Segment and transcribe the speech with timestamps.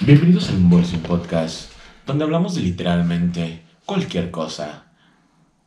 [0.00, 1.72] Bienvenidos al Unboxing Podcast,
[2.06, 4.84] donde hablamos de literalmente cualquier cosa.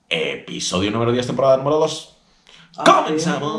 [0.10, 2.18] Episodio número 10, temporada número 2.
[2.86, 3.52] ¡Comenzamos!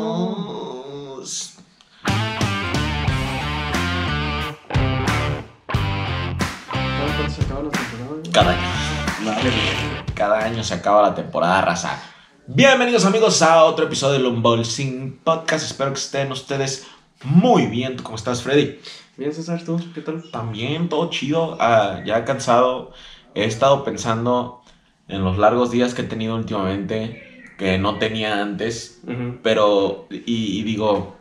[6.71, 8.09] ¿Cuándo se acaba la temporada?
[8.09, 8.31] güey?
[8.31, 10.03] Cada año.
[10.15, 12.01] Cada año se acaba la temporada raza.
[12.47, 15.65] Bienvenidos amigos a otro episodio del Unboxing Podcast.
[15.65, 16.87] Espero que estén ustedes
[17.23, 17.95] muy bien.
[17.95, 18.79] ¿Tú cómo estás, Freddy?
[19.15, 19.79] Bien, César, ¿tú?
[19.93, 20.23] ¿Qué tal?
[20.31, 22.93] También todo chido, ah, ya cansado.
[23.35, 24.61] He estado pensando
[25.07, 27.21] en los largos días que he tenido últimamente
[27.57, 29.03] que no tenía antes,
[29.43, 31.15] pero y, y digo,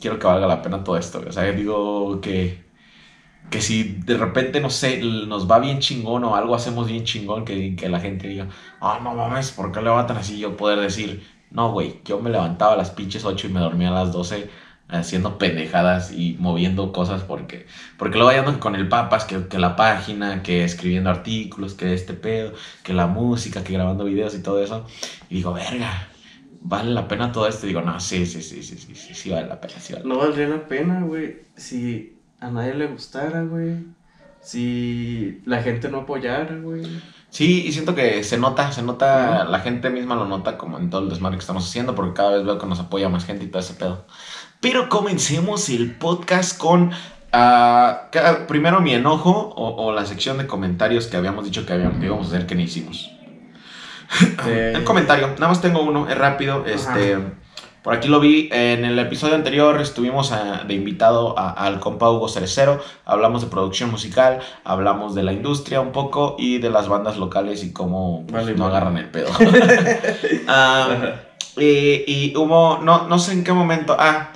[0.00, 1.22] quiero que valga la pena todo esto.
[1.28, 2.64] O sea, digo que,
[3.50, 7.44] que si de repente, no sé, nos va bien chingón o algo hacemos bien chingón,
[7.44, 8.48] que, que la gente diga,
[8.80, 10.38] ah, no mames, ¿por qué levantan así?
[10.38, 13.88] Yo poder decir, no, güey, yo me levantaba a las pinches 8 y me dormía
[13.90, 14.50] a las 12
[14.88, 17.66] haciendo pendejadas y moviendo cosas porque
[17.98, 21.92] porque luego ya andan con el papas que, que la página que escribiendo artículos que
[21.92, 22.52] este pedo
[22.84, 24.86] que la música que grabando videos y todo eso
[25.28, 26.08] y digo verga
[26.60, 29.30] vale la pena todo esto y digo no sí sí sí sí sí sí, sí
[29.30, 33.42] vale la pena sí vale No valdría la pena, güey, si a nadie le gustara,
[33.44, 33.84] güey.
[34.40, 37.02] Si la gente no apoyara, güey.
[37.30, 40.88] Sí, y siento que se nota, se nota, la gente misma lo nota como en
[40.90, 43.44] todo el desmadre que estamos haciendo, porque cada vez veo que nos apoya más gente
[43.44, 44.06] y todo ese pedo.
[44.60, 46.90] Pero comencemos el podcast con
[47.32, 48.08] ah,
[48.48, 52.06] primero mi enojo o, o la sección de comentarios que habíamos dicho que, habíamos, que
[52.06, 53.10] íbamos a hacer que no hicimos.
[54.46, 56.64] Eh, El comentario, nada más tengo uno, es rápido.
[56.66, 57.18] Este,
[57.82, 58.48] por aquí lo vi.
[58.50, 62.80] En el episodio anterior estuvimos a- de invitado a- al compa Hugo Cerecero.
[63.04, 67.62] Hablamos de producción musical, hablamos de la industria un poco y de las bandas locales
[67.62, 68.76] y cómo pues, Vale, no vale.
[68.76, 69.28] agarran el pedo.
[70.48, 70.88] Ah,
[71.58, 73.96] y, y hubo, no, no sé en qué momento.
[73.98, 74.30] Ah,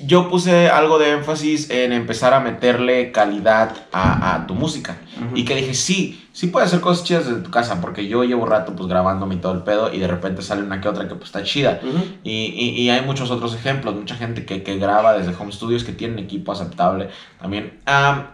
[0.00, 4.96] yo puse algo de énfasis en empezar a meterle calidad a, a tu música.
[5.16, 5.36] Ujú.
[5.36, 8.46] Y que dije, sí, sí puedes hacer cosas chidas desde tu casa, porque yo llevo
[8.46, 11.26] rato pues grabándome todo el pedo y de repente sale una que otra que pues
[11.26, 11.80] está chida.
[11.82, 11.98] Ujú.
[12.24, 15.84] Y, y- y hay muchos otros ejemplos, mucha gente que, que graba desde home studios
[15.84, 17.10] que tienen equipo aceptable
[17.40, 17.80] también.
[17.86, 18.26] Am,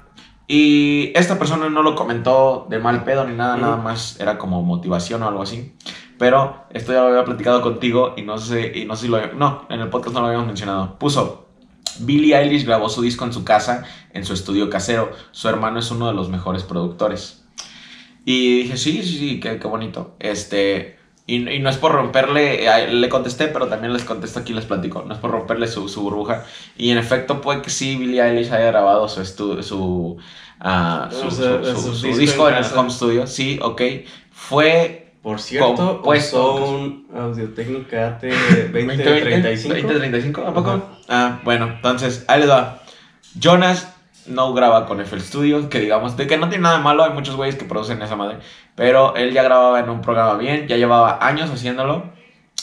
[0.46, 3.62] y esta persona no lo comentó de mal pedo ni nada, Ujú.
[3.62, 5.74] nada más era como motivación o algo así.
[6.18, 9.34] Pero esto ya lo había platicado contigo y no sé, y no sé si lo...
[9.34, 10.98] No, en el podcast no lo habíamos mencionado.
[10.98, 11.47] Puso,
[12.00, 15.10] Billie Eilish grabó su disco en su casa, en su estudio casero.
[15.32, 17.44] Su hermano es uno de los mejores productores.
[18.24, 20.14] Y dije, sí, sí, sí, qué, qué bonito.
[20.18, 24.66] Este, y, y no es por romperle, le contesté, pero también les contesto aquí, les
[24.66, 25.02] platico.
[25.06, 26.44] No es por romperle su, su burbuja.
[26.76, 30.18] Y en efecto, puede que sí, Billie Eilish haya grabado su, estu- su,
[30.60, 33.26] ah, su, su- disco en el home studio.
[33.26, 33.82] Sí, ok.
[34.30, 36.54] Fue Por cierto, Compuesto.
[36.54, 39.68] usó un Audio-Técnica AT2035.
[39.68, 40.82] 2035, ¿a poco?
[41.08, 42.82] Ah, bueno, entonces, ahí les va.
[43.38, 43.94] Jonas
[44.26, 47.12] no graba con FL Studio, que digamos, de que no tiene nada de malo, hay
[47.12, 48.38] muchos güeyes que producen esa madre,
[48.74, 52.04] pero él ya grababa en un programa bien, ya llevaba años haciéndolo,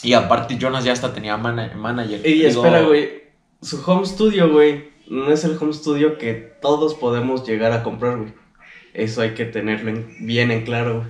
[0.03, 2.21] y aparte Jonas ya hasta tenía mana- manager.
[2.25, 3.23] Y Digo, espera, güey.
[3.61, 8.17] Su home studio, güey, no es el home studio que todos podemos llegar a comprar,
[8.17, 8.33] güey.
[8.93, 11.07] Eso hay que tenerlo en- bien en claro, güey.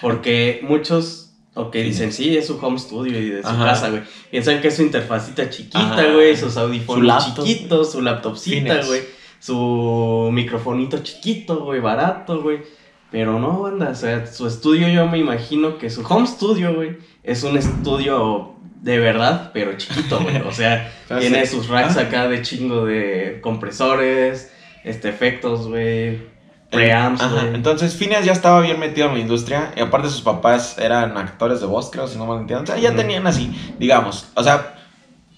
[0.00, 3.64] Porque muchos, ok, dicen, sí, es su home studio y de su Ajá.
[3.64, 4.02] casa, güey.
[4.30, 6.12] Piensan que es su interfacita chiquita, Ajá.
[6.12, 9.02] güey, sus audífonos Su chiquitos, su laptopcita, güey.
[9.38, 12.60] Su microfonito chiquito, güey, barato, güey.
[13.10, 16.96] Pero no, banda, o sea, su estudio yo me imagino que su home studio, güey,
[17.22, 20.36] es un estudio de verdad, pero chiquito, güey.
[20.42, 22.02] O sea, tiene sus racks Ah.
[22.02, 24.52] acá de chingo de compresores,
[24.84, 26.18] este, efectos, güey,
[27.18, 27.50] Ajá.
[27.54, 29.72] Entonces, Phineas ya estaba bien metido en la industria.
[29.76, 32.64] Y aparte, sus papás eran actores de voz, creo, si no mal entiendo.
[32.64, 34.28] O sea, ya tenían así, digamos.
[34.34, 34.74] O sea,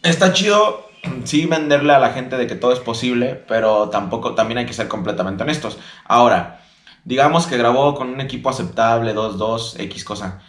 [0.03, 0.89] está chido,
[1.25, 3.35] sí, venderle a la gente de que todo es posible.
[3.49, 5.79] Pero tampoco, también hay que ser completamente honestos.
[6.05, 6.61] Ahora,
[7.05, 10.41] digamos que grabó con un equipo aceptable, 2-2, X cosa.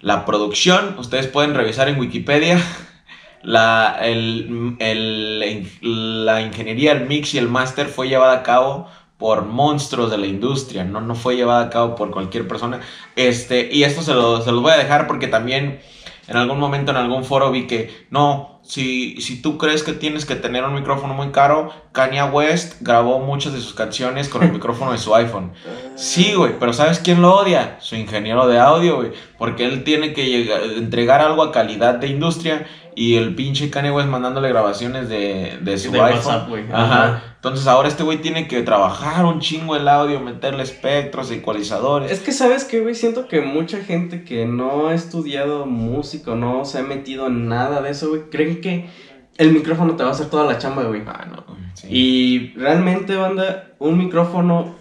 [0.00, 2.60] La producción, ustedes pueden revisar en Wikipedia.
[3.42, 8.88] La, el, el- la ingeniería, el mix y el máster fue llevada a cabo
[9.20, 12.80] por monstruos de la industria, no, no fue llevada a cabo por cualquier persona.
[13.14, 15.80] Este, y esto se, lo, se los voy a dejar porque también
[16.26, 20.24] en algún momento en algún foro vi que no, si, si tú crees que tienes
[20.24, 24.52] que tener un micrófono muy caro, Kanye West grabó muchas de sus canciones con el
[24.58, 25.52] micrófono de su iPhone.
[25.96, 27.78] Sí, güey, pero ¿sabes quién lo odia?
[27.80, 29.10] Su ingeniero de audio, güey.
[29.38, 32.66] Porque él tiene que llegar- entregar algo a calidad de industria
[33.00, 36.16] y el pinche Kanye West mandándole grabaciones de, de su De iPhone.
[36.18, 36.64] WhatsApp, güey.
[36.70, 36.84] Ajá.
[36.84, 37.22] Ajá.
[37.36, 42.12] Entonces ahora este güey tiene que trabajar un chingo el audio, meterle espectros, ecualizadores.
[42.12, 42.94] Es que, ¿sabes qué, güey?
[42.94, 47.80] Siento que mucha gente que no ha estudiado música, no se ha metido en nada
[47.80, 48.90] de eso, güey, creen que
[49.38, 51.00] el micrófono te va a hacer toda la chamba, güey.
[51.06, 51.56] Ah, no.
[51.72, 51.86] Sí.
[51.90, 54.74] Y realmente, banda, un micrófono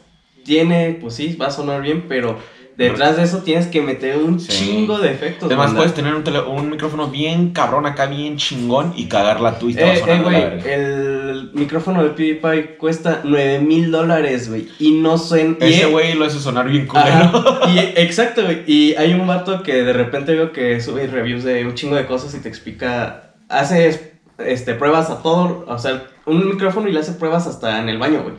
[0.44, 2.38] tiene, pues sí, va a sonar bien, pero
[2.80, 4.48] detrás de eso tienes que meter un Sí.
[4.52, 5.48] chingo de efectos.
[5.48, 5.80] Además, banda.
[5.82, 9.76] puedes tener un, tele- un micrófono bien cabrón acá, bien chingón y cagarla tú y
[9.76, 10.36] te Eh, eh, güey,
[10.66, 14.68] el micrófono de PewDiePie cuesta 9 mil dólares, güey.
[14.80, 15.58] Y no suena.
[15.60, 17.60] Ese güey lo hace sonar bien culero.
[17.74, 18.64] Y, exacto, güey.
[18.66, 22.06] Y hay un vato que de repente veo que sube reviews de un chingo de
[22.06, 23.34] cosas y te explica.
[23.50, 25.66] Hace este, pruebas a todo.
[25.68, 28.36] O sea, un micrófono y le hace pruebas hasta en el baño, güey.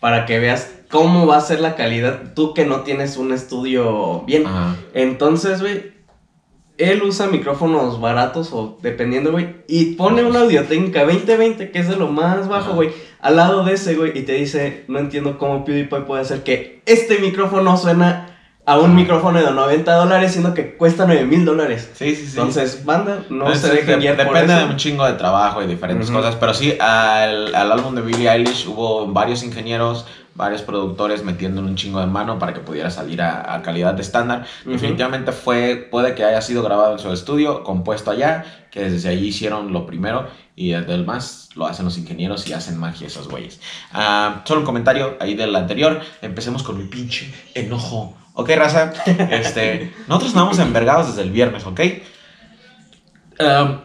[0.00, 2.34] Para que veas cómo va a ser la calidad.
[2.36, 4.46] Tú que no tienes un estudio bien.
[4.46, 4.76] Ajá.
[4.94, 5.90] Entonces, güey.
[6.78, 9.56] Él usa micrófonos baratos o dependiendo, güey.
[9.68, 12.90] Y pone una audiotécnica 2020, que es de lo más bajo, güey.
[13.20, 14.18] Al lado de ese, güey.
[14.18, 18.28] Y te dice, no entiendo cómo PewDiePie puede hacer que este micrófono suena
[18.64, 21.90] a un micrófono de 90 dólares, siendo que cuesta 9 mil dólares.
[21.94, 22.30] Sí, sí, sí.
[22.38, 24.64] Entonces, banda, no Entonces, se dejen de- guiar por Depende eso.
[24.66, 26.18] de un chingo de trabajo y diferentes Ujú.
[26.18, 26.36] cosas.
[26.36, 31.76] Pero sí, al, al álbum de Billie Eilish hubo varios ingenieros, varios productores metiendo un
[31.76, 34.46] chingo de mano para que pudiera salir a, a calidad de estándar.
[34.64, 39.28] Definitivamente fue, puede que haya sido grabado en su estudio, compuesto allá, que desde allí
[39.28, 43.28] hicieron lo primero y desde el más lo hacen los ingenieros y hacen magia esos
[43.28, 43.60] güeyes.
[43.92, 46.00] Ah, solo un comentario ahí del anterior.
[46.20, 48.16] Empecemos con mi pinche enojo.
[48.34, 48.92] Ok, raza.
[49.30, 51.80] Este, nosotros andamos envergados desde el viernes, ¿ok?
[53.38, 53.80] Um,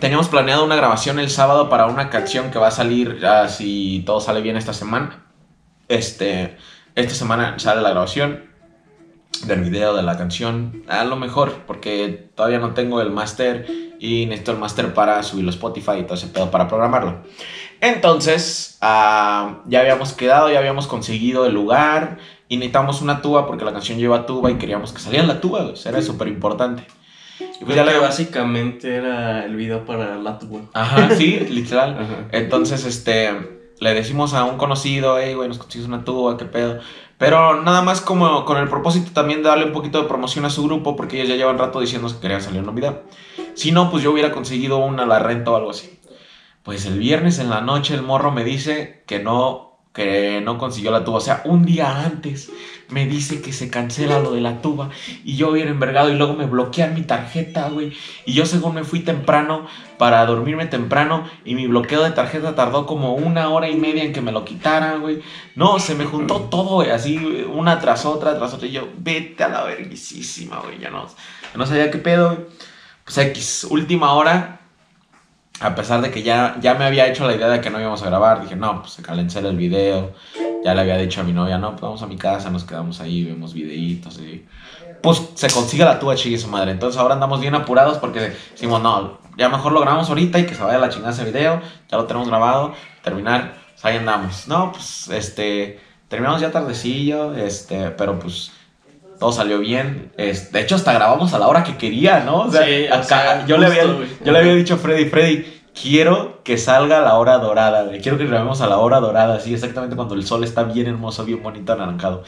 [0.00, 4.02] teníamos planeado una grabación el sábado para una canción que va a salir ya si
[4.06, 5.24] todo sale bien esta semana.
[5.88, 6.56] Este,
[6.94, 8.48] esta semana sale la grabación
[9.46, 10.82] del video de la canción.
[10.88, 13.66] A lo mejor, porque todavía no tengo el máster
[13.98, 17.22] y necesito el máster para subirlo a Spotify y todo ese pedo para programarlo.
[17.80, 22.18] Entonces, ah, ya habíamos quedado, ya habíamos conseguido el lugar
[22.48, 25.70] y necesitamos una tuba porque la canción lleva tuba y queríamos que saliera la tuba,
[25.72, 26.84] eso era súper importante.
[27.60, 30.62] Y pues ya básicamente era el video para la tuba.
[30.74, 31.92] Ajá, sí, literal.
[32.00, 32.28] Ajá.
[32.32, 36.80] Entonces, este, le decimos a un conocido, hey, güey, nos consigues una tuba, qué pedo.
[37.18, 40.50] Pero nada más como con el propósito también de darle un poquito de promoción a
[40.50, 43.02] su grupo, porque ellos ya llevan rato diciendo que querían salir en un.
[43.54, 46.00] Si no, pues yo hubiera conseguido una la renta o algo así.
[46.62, 49.67] Pues el viernes en la noche el morro me dice que no,
[49.98, 51.18] que no consiguió la tuba.
[51.18, 52.52] O sea, un día antes
[52.88, 54.90] me dice que se cancela lo de la tuba
[55.24, 57.92] y yo bien envergado y luego me bloquean mi tarjeta, güey.
[58.24, 59.66] Y yo según me fui temprano
[59.98, 64.12] para dormirme temprano y mi bloqueo de tarjeta tardó como una hora y media en
[64.12, 65.20] que me lo quitaran, güey.
[65.56, 67.16] No, se me juntó todo, güey, así
[67.52, 68.68] una tras otra, tras otra.
[68.68, 70.78] Y yo, vete a la verguisísima, güey.
[70.78, 72.46] Ya no, ya no sabía qué pedo, güey.
[73.04, 74.60] Pues X, última hora.
[75.60, 78.02] A pesar de que ya, ya me había hecho la idea de que no íbamos
[78.02, 80.12] a grabar, dije, no, pues se cancela el video.
[80.64, 83.00] Ya le había dicho a mi novia, no, pues vamos a mi casa, nos quedamos
[83.00, 84.46] ahí, vemos videitos y...
[85.02, 86.72] Pues se consigue la tuba chigue su madre.
[86.72, 90.54] Entonces ahora andamos bien apurados porque decimos, no, ya mejor lo grabamos ahorita y que
[90.54, 91.60] se vaya la chingada ese video.
[91.88, 94.48] Ya lo tenemos grabado, terminar, pues ahí andamos.
[94.48, 98.50] No, pues este, terminamos ya tardecillo, este, pero pues
[99.18, 100.12] todo salió bien.
[100.16, 102.42] Es- de hecho, hasta grabamos a la hora que quería, ¿no?
[102.42, 104.08] O sea, Sí, o acá- sea, yo, le justo, había, güey.
[104.24, 108.00] yo le había dicho a Freddy, Freddy, quiero que salga la hora dorada, güey.
[108.00, 111.24] Quiero que grabemos a la hora dorada, así exactamente cuando el sol está bien hermoso,
[111.24, 112.24] bien bonito, anaranjado.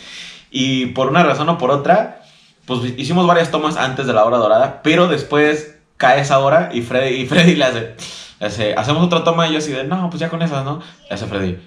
[0.51, 2.23] Y por una razón o por otra,
[2.67, 6.83] pues hicimos varias tomas antes de la hora dorada, pero después cae esa hora y
[6.83, 7.95] Freddy, y Freddy le hace,
[8.41, 10.81] le hace, hacemos otra toma y yo así de, no, pues ya con esas, ¿no?
[11.09, 11.59] Le hace Freddy.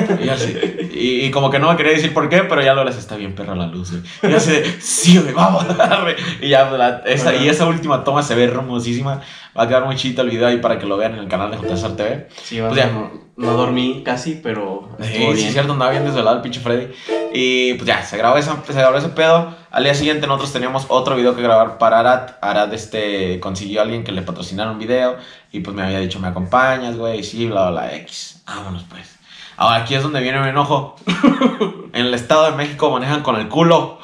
[0.24, 0.56] Y así,
[0.92, 3.16] y, y como que no me quería decir por qué, pero ya lo les está
[3.16, 4.32] bien perra la luz, güey.
[4.32, 6.16] Y así de, sí, güey, vamos a darle.
[6.40, 9.20] Y ya, la- esa, y esa última toma se ve hermosísima.
[9.58, 11.50] Va a quedar muy chito el video ahí para que lo vean en el canal
[11.50, 12.28] de JSR TV.
[12.42, 12.88] Sí, Pues ya.
[12.88, 16.88] no, no dormí casi, pero Sí, sí, es cierto, andaba bien desvelado el pinche Freddy.
[17.32, 19.54] Y pues ya, se grabó, esa, se grabó ese pedo.
[19.70, 22.30] Al día siguiente nosotros teníamos otro video que grabar para Arad.
[22.42, 25.16] Arad este, consiguió a alguien que le patrocinara un video.
[25.52, 27.22] Y pues me había dicho, ¿me acompañas, güey?
[27.24, 28.42] Sí, bla, bla, bla, X.
[28.46, 29.15] Vámonos pues.
[29.56, 30.96] Ahora aquí es donde viene mi enojo.
[31.92, 33.98] en el Estado de México manejan con el culo.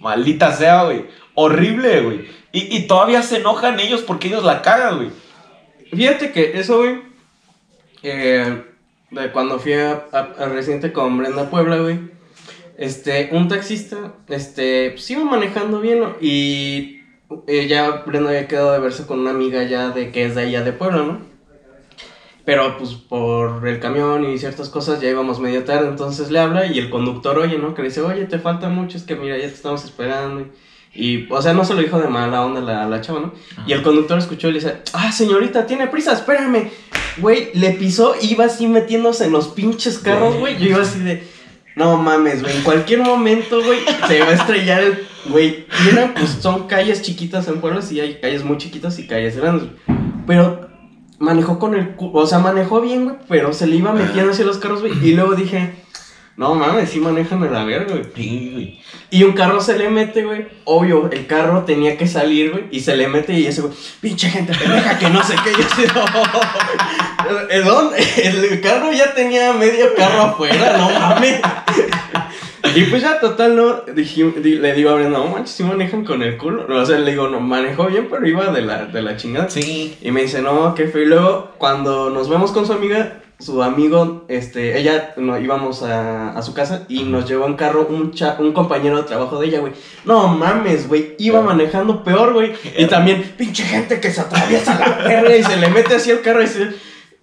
[0.00, 1.06] Maldita sea, güey.
[1.34, 2.28] Horrible, güey.
[2.52, 5.10] Y, y todavía se enojan ellos porque ellos la cagan, güey.
[5.90, 7.00] Fíjate que eso, güey,
[8.02, 8.62] eh,
[9.10, 10.06] de cuando fui a,
[10.52, 11.98] Residente con Brenda Puebla, güey,
[12.76, 16.16] este, un taxista, este, pues iba manejando bien, ¿no?
[16.20, 17.00] Y
[17.46, 20.42] eh, ya Brenda había quedado de verse con una amiga ya de que es de
[20.42, 21.20] allá de Puebla, ¿no?
[22.48, 26.64] Pero pues por el camión y ciertas cosas ya íbamos medio tarde, entonces le habla
[26.64, 27.74] y el conductor oye, ¿no?
[27.74, 30.46] Que le dice, oye, te falta mucho, es que mira, ya te estamos esperando.
[30.94, 33.34] Y, o sea, no se lo dijo de mala onda la, la chava, ¿no?
[33.66, 36.70] Y el conductor escuchó y le dice, ah, señorita, tiene prisa, espérame.
[37.18, 40.56] Güey, le pisó, iba así metiéndose en los pinches carros, güey.
[40.56, 41.22] Yo iba así de,
[41.76, 45.66] no mames, güey, en cualquier momento, güey, se va a estrellar el, güey.
[45.84, 49.36] Y eran, pues, son calles chiquitas en pueblos y hay calles muy chiquitas y calles
[49.36, 49.68] grandes.
[50.26, 50.67] Pero
[51.18, 54.58] manejó con el o sea, manejó bien, güey, pero se le iba metiendo hacia los
[54.58, 54.92] carros, güey.
[55.02, 55.74] Y luego dije,
[56.36, 58.06] no mames, sí manejan a la verga, güey.
[58.14, 58.80] Sí, güey.
[59.10, 60.46] Y un carro se le mete, güey.
[60.64, 62.64] Obvio, el carro tenía que salir, güey.
[62.70, 65.50] Y se le mete y ese, güey, pinche gente pendeja que no sé qué.
[65.82, 67.48] Yo no.
[67.50, 67.98] ¿El, dónde?
[68.22, 71.40] el carro ya tenía medio carro afuera, no mames.
[72.74, 73.82] Y pues ya, total, no.
[73.94, 76.66] dije- le digo a Brenda, no manches, si manejan con el culo.
[76.68, 79.48] O sea, le digo, no, manejó bien, pero iba de la, de la chingada.
[79.48, 79.96] Sí.
[80.02, 81.02] Y me dice, no, qué feo.
[81.02, 86.30] Y luego, cuando nos vemos con su amiga, su amigo, este, ella, no, íbamos a,
[86.36, 89.46] a su casa y nos llevó en carro un, cha- un compañero de trabajo de
[89.46, 89.72] ella, güey.
[90.04, 92.52] No mames, güey, iba manejando peor, güey.
[92.76, 96.20] Y también, pinche gente que se atraviesa la perra y se le mete así el
[96.22, 96.68] carro y se...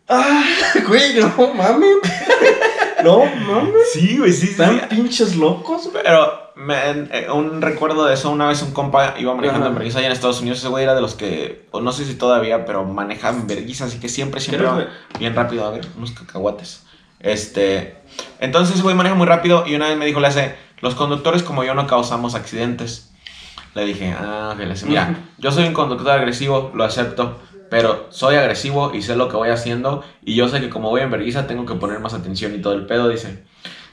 [0.07, 0.43] Ah,
[0.87, 1.97] güey, no mames.
[3.03, 3.73] No mames.
[3.93, 4.51] Sí, güey, sí, sí.
[4.53, 6.03] Están pinches locos, güey.
[6.03, 6.75] Pero me-
[7.11, 10.13] eh, un recuerdo de eso, una vez un compa iba manejando en vergüenza allá en
[10.13, 13.37] Estados Unidos, ese güey era de los que, o no sé si todavía, pero manejaba
[13.37, 14.67] en vergüenza, así que siempre, siempre
[15.19, 16.83] bien rápido, a ver, unos cacahuates.
[17.19, 17.95] Este,
[18.39, 21.43] entonces ese güey maneja muy rápido y una vez me dijo, le hace, los conductores
[21.43, 23.11] como yo no causamos accidentes.
[23.73, 27.39] Le dije, ah, que le hace, mira, yo soy un conductor agresivo, lo acepto,
[27.75, 31.01] pero soy agresivo y sé lo que voy haciendo y yo sé que como voy
[31.01, 33.43] en vergüenza tengo que poner más atención y todo el pedo, dice.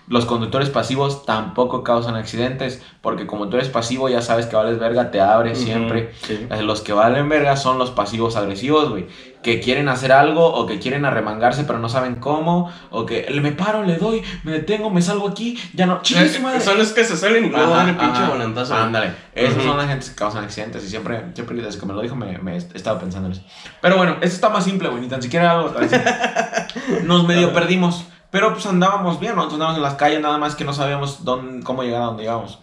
[0.06, 4.78] Los conductores pasivos tampoco causan accidentes, porque como tú eres pasivo ya sabes que vales
[4.78, 6.12] verga, te abres siempre.
[6.22, 6.46] Sí.
[6.62, 9.08] Los que valen verga son los pasivos agresivos, güey.
[9.42, 12.72] Que quieren hacer algo o que quieren arremangarse pero no saben cómo.
[12.90, 16.00] O que le me paro, le doy, me detengo, me salgo aquí, ya no.
[16.04, 16.60] su madre.
[16.60, 18.74] Son los que se salen y luego dan el pinche volantazo.
[18.74, 19.12] Ándale.
[19.34, 19.68] Esas Ujú.
[19.68, 22.38] son las gentes que causan accidentes y siempre, siempre desde que me lo dijo me,
[22.38, 23.42] me he estado pensando en eso.
[23.80, 25.74] Pero bueno, esto está más simple, güey, ni tan siquiera algo.
[27.04, 30.64] Nos medio perdimos, pero pues andábamos bien, nosotros andábamos en las calles, nada más que
[30.64, 32.60] no sabíamos dónde, cómo llegar a donde íbamos.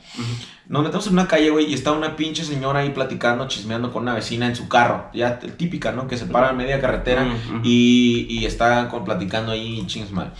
[0.67, 4.01] Nos metemos en una calle, güey, y está una pinche señora ahí platicando, chismeando con
[4.01, 5.11] una vecina en su carro.
[5.13, 6.07] Ya típica, ¿no?
[6.07, 7.27] Que se para en media carretera
[7.63, 10.31] y, y está con, platicando ahí, chings madre.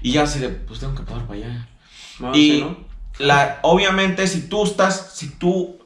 [0.00, 1.68] Y ya así de, pues tengo que pasar para allá.
[2.18, 2.78] No, y sí, ¿no?
[3.18, 5.80] la, obviamente, si tú estás, si tú,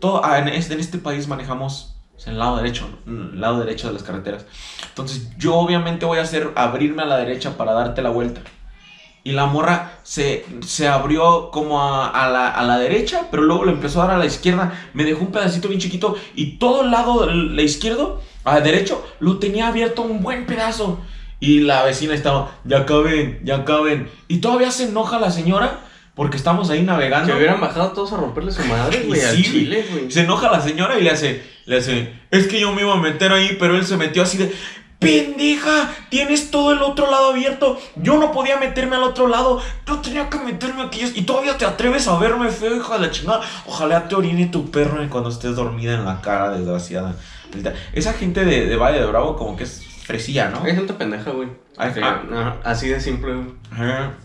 [0.00, 1.93] todo, en, este, en este país manejamos
[2.26, 3.30] en el lado derecho, ¿no?
[3.32, 4.46] el lado derecho de las carreteras.
[4.88, 8.40] Entonces, yo obviamente voy a hacer, abrirme a la derecha para darte la vuelta.
[9.26, 13.72] Y la morra se, se abrió como a, la, a la derecha, pero luego le
[13.72, 14.72] empezó a dar a la izquierda.
[14.92, 19.02] Me dejó un pedacito bien chiquito y todo el lado del- la izquierdo, a derecho,
[19.20, 21.00] lo tenía abierto un buen pedazo.
[21.40, 24.10] Y la vecina estaba, ya caben, ya caben.
[24.28, 25.80] Y todavía se enoja la señora
[26.14, 27.32] porque estamos ahí navegando.
[27.32, 30.10] Que hubieran bajado todos a romperle su madre, güey, Y al sí, chile, güey.
[30.10, 33.00] Se enoja la señora y le hace, le hace, es que yo me iba a
[33.00, 34.52] meter ahí, pero él se metió así de,
[34.98, 39.98] pendeja, tienes todo el otro lado abierto, yo no podía meterme al otro lado, yo
[39.98, 43.40] tenía que meterme aquí y todavía te atreves a verme feo, hija de la chingada,
[43.66, 47.16] ojalá te orine tu perro cuando estés dormida en la cara, desgraciada.
[47.92, 50.62] Esa gente de, de Valle de Bravo como que es fresilla, ¿no?
[50.64, 51.63] Hay gente pendeja, güey.
[51.76, 51.92] Ah.
[52.32, 53.46] ajá, así de simple, güey.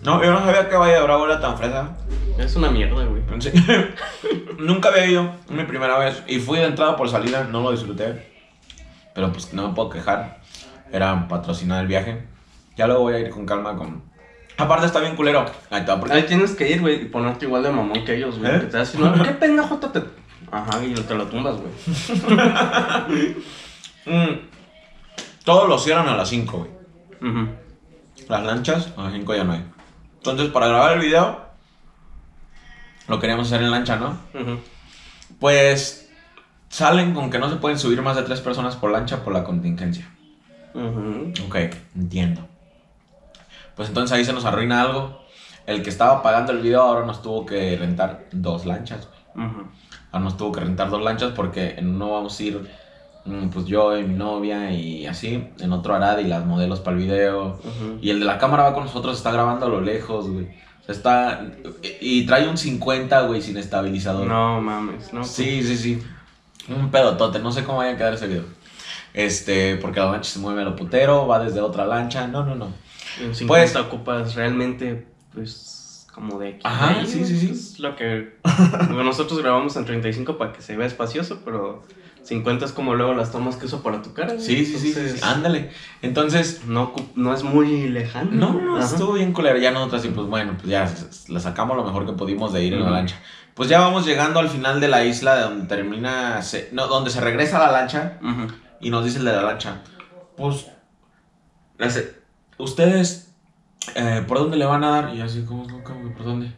[0.04, 1.90] No, yo no sabía que Valle de Bravo era tan fresa.
[2.38, 3.20] Es una mierda, güey.
[3.40, 3.52] Sí.
[4.60, 6.24] Nunca había ido, es mi primera vez.
[6.28, 8.32] Y fui de entrada por salida, no lo disfruté.
[9.16, 10.42] Pero pues no me puedo quejar.
[10.92, 12.24] Era patrocinar el viaje.
[12.78, 14.04] Ya luego voy a ir con calma con.
[14.58, 15.46] Aparte está bien culero.
[15.70, 18.38] Ahí está, porque- Ahí tienes que ir, güey, y ponerte igual de mamón que ellos,
[18.40, 18.56] güey.
[18.56, 18.60] ¿Eh?
[18.60, 20.04] Que te no, ¿qué pendejo te...
[20.52, 21.72] Ajá, y te lo tumbas, güey.
[24.06, 24.40] Mm.
[25.46, 26.79] Todos lo cierran a las 5, güey.
[28.28, 29.66] Las lanchas, a las 5 ya no hay.
[30.18, 31.42] Entonces, para grabar el video,
[33.08, 34.18] lo queríamos hacer en lancha, ¿no?
[35.40, 36.10] Pues
[36.70, 39.44] salen con que no se pueden subir más de tres personas por lancha por la
[39.44, 40.08] contingencia.
[40.74, 41.34] Ujú.
[41.48, 41.56] Ok,
[41.96, 42.48] entiendo.
[43.76, 45.24] Pues entonces ahí se nos arruina algo.
[45.66, 49.08] El que estaba pagando el video ahora nos tuvo que rentar dos lanchas.
[49.36, 52.70] Ahora nos tuvo que rentar dos lanchas porque uno vamos a ir,
[53.54, 55.48] pues yo y mi novia y así.
[55.60, 57.60] En otro Arad y las modelos para el video.
[57.64, 58.00] Ujú.
[58.02, 60.48] Y el de la cámara va con nosotros, está grabando a lo lejos, güey.
[60.88, 61.46] Está...
[62.02, 64.26] Y trae un 50, güey, sin estabilizador.
[64.28, 65.24] No mames, no.
[65.24, 66.04] Sí, sí, sí.
[66.68, 68.44] Un pedotote, no sé cómo vaya a quedar ese video.
[69.14, 72.28] Este, porque la lancha se mueve a lo putero, va desde otra lancha.
[72.28, 72.68] No, no, no.
[73.22, 76.60] En 50 Pues- ocupas realmente, pues, como de aquí.
[76.64, 77.52] Ajá, Ahí, sí, sí, sí.
[77.52, 78.38] Es lo que...
[78.88, 81.84] bueno, nosotros grabamos en 35 para que se vea espacioso, pero
[82.30, 84.40] 50 es como luego las tomas que uso para tu cara.
[84.40, 85.00] Sí, sí, sí, sí, sí.
[85.00, 85.72] Entonces, Ándale.
[86.02, 88.30] Entonces, No, no es muy lejano.
[88.32, 88.86] no, no, Ajá.
[88.86, 89.58] estuvo bien culero.
[89.58, 90.90] Ya nosotros así, pues bueno, pues ya
[91.28, 93.20] le sacamos lo mejor que pudimos de ir en la lancha.
[93.56, 97.10] Pues ya vamos llegando al final de la isla de donde termina, se- no, donde
[97.10, 98.20] se regresa la lancha.
[98.80, 99.82] Y nos dice el de la lancha,
[100.38, 100.68] pues,
[101.80, 102.16] hace,
[102.58, 103.34] ustedes,
[103.96, 105.16] eh, ¿por dónde le van a dar?
[105.16, 106.46] Y así, ¿cómo, cómo, cómo, por dónde?
[106.46, 106.54] Le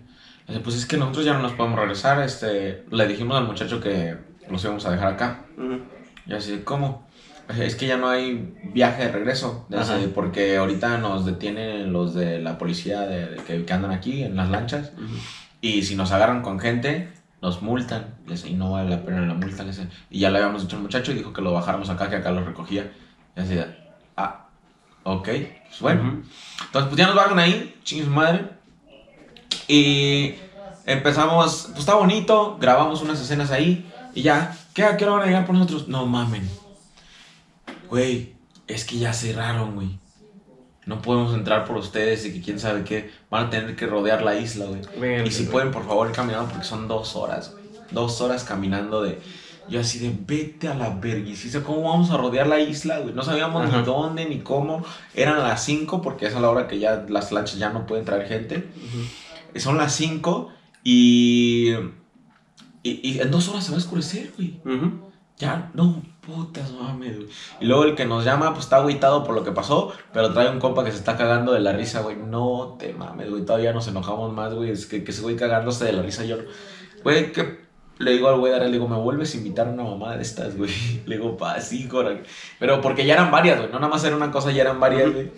[0.56, 3.80] dice, pues es que nosotros ya no nos podemos regresar, este, le dijimos al muchacho
[3.80, 4.18] que
[4.52, 5.46] los íbamos a dejar acá.
[6.28, 7.08] Y así, ¿cómo?
[7.60, 9.68] Es que ya no hay viaje de regreso,
[10.16, 14.36] porque ahorita nos detienen los de la policía de, de que, que andan aquí en
[14.38, 14.92] las lanchas
[15.60, 18.16] y si nos agarran con gente, nos multan
[18.46, 19.66] y no vale la pena la multa.
[20.10, 22.32] y ya le habíamos dicho al muchacho y dijo que lo bajáramos acá, que acá
[22.32, 22.92] lo recogía.
[23.36, 23.60] Y así,
[24.16, 24.48] ah,
[25.04, 25.28] ok,
[25.68, 26.22] pues bueno.
[26.66, 28.50] Entonces, pues ya nos bajan ahí, chingue su madre.
[29.68, 30.36] Y
[30.86, 33.91] empezamos, pues está bonito, grabamos unas escenas ahí.
[34.14, 35.88] Y ya, ¿qué, ¿a qué hora van a llegar por nosotros?
[35.88, 36.48] No mamen.
[37.90, 38.34] Güey,
[38.68, 40.00] es que ya cerraron, güey.
[40.86, 43.12] No podemos entrar por ustedes y que quién sabe qué.
[43.30, 45.28] Van a tener que rodear la isla, güey.
[45.28, 47.64] Y si pueden, por favor, ir caminando porque son dos horas, güey.
[47.92, 49.20] Dos horas caminando de...
[49.70, 53.14] Yo así de, vete a la verguisiza, ¿cómo vamos a rodear la isla, güey?
[53.14, 53.78] No sabíamos Ajá.
[53.78, 54.84] ni dónde ni cómo.
[55.14, 58.04] Eran las 5 porque esa es la hora que ya las lanchas ya no pueden
[58.04, 58.68] traer gente.
[59.56, 60.52] Son las 5
[60.84, 61.74] y,
[62.84, 63.10] y...
[63.10, 64.60] y en dos horas se va a oscurecer, güey.
[64.66, 65.12] Ujú.
[65.38, 67.30] Ya, no, putas mames, güey.
[67.60, 70.52] Y luego el que nos llama, pues está agüitado por lo que pasó, pero trae
[70.52, 72.16] un compa que se está cagando de la risa, güey.
[72.16, 73.44] No te mames, güey.
[73.44, 74.70] Todavía nos enojamos más, güey.
[74.70, 76.38] Es que, que ese güey cagándose de la risa, yo.
[77.04, 77.62] Güey, que.
[77.98, 80.58] Le digo al güey, le digo, ¿me vuelves a invitar a una mamá de estas,
[80.58, 80.72] güey?
[81.06, 81.88] Le digo, pa, sí.
[82.60, 83.72] Pero porque ya eran varias, güey.
[83.72, 85.32] No nada más era una cosa, ya eran varias, güey.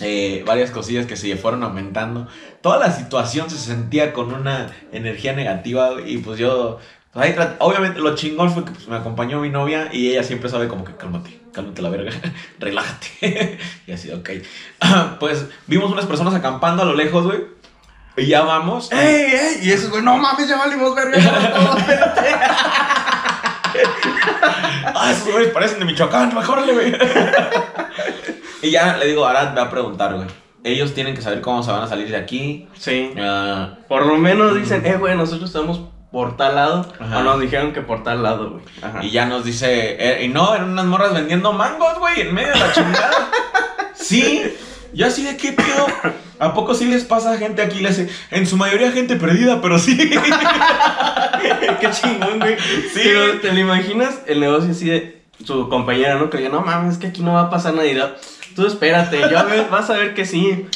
[0.00, 2.28] Eh, varias cosillas que se fueron aumentando.
[2.60, 6.78] Toda la situación se sentía con una energía negativa, y pues yo.
[7.12, 10.50] pues ahí obviamente lo chingón fue que pues, me acompañó mi novia y ella siempre
[10.50, 12.12] sabe como que cálmate, cálmate la verga,
[12.58, 13.58] relájate.
[13.86, 14.30] y así, ok.
[15.20, 17.56] pues vimos unas personas acampando a lo lejos, güey.
[18.18, 18.90] Y ya vamos.
[18.92, 19.58] ¡Ey, ey!
[19.62, 21.18] Y esos, güey, no mames, ya valimos verga.
[24.94, 26.94] Ah, esos güeyes parecen de Michoacán, mejor le güey.
[28.62, 30.26] Y ya le digo, Arad, ve a preguntar, güey.
[30.64, 32.68] Ellos tienen que saber cómo se van a salir de aquí.
[32.74, 33.12] Sí.
[33.18, 36.92] Ah, Por lo menos dicen, eh, güey, nosotros estamos por tal lado.
[36.98, 37.18] Ajá.
[37.18, 38.64] O nos dijeron que por tal lado, güey.
[38.82, 39.04] Ajá.
[39.04, 42.52] Y ya nos dice, eh, y no, eran unas morras vendiendo mangos, güey, en medio
[42.52, 43.30] de la chingada.
[43.94, 44.42] sí,
[44.92, 45.86] yo así de qué pedo.
[46.38, 47.80] ¿A poco sí les pasa a gente aquí?
[47.80, 49.96] Les, en su mayoría gente perdida, pero sí.
[51.80, 52.56] Qué chingón, güey.
[52.58, 53.00] Sí.
[53.04, 54.20] Pero, ¿Te lo imaginas?
[54.26, 56.30] El negocio así de su compañera, ¿no?
[56.30, 58.16] Que diga, no mames, es que aquí no va a pasar nada.
[58.54, 60.66] Tú espérate, yo a ver, vas a ver que sí.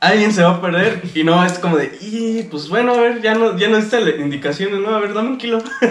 [0.00, 1.02] Alguien se va a perder.
[1.14, 4.10] Y no, es como de, y pues bueno, a ver, ya no, ya no la
[4.10, 4.94] indicaciones, ¿no?
[4.94, 5.58] A ver, dame un kilo.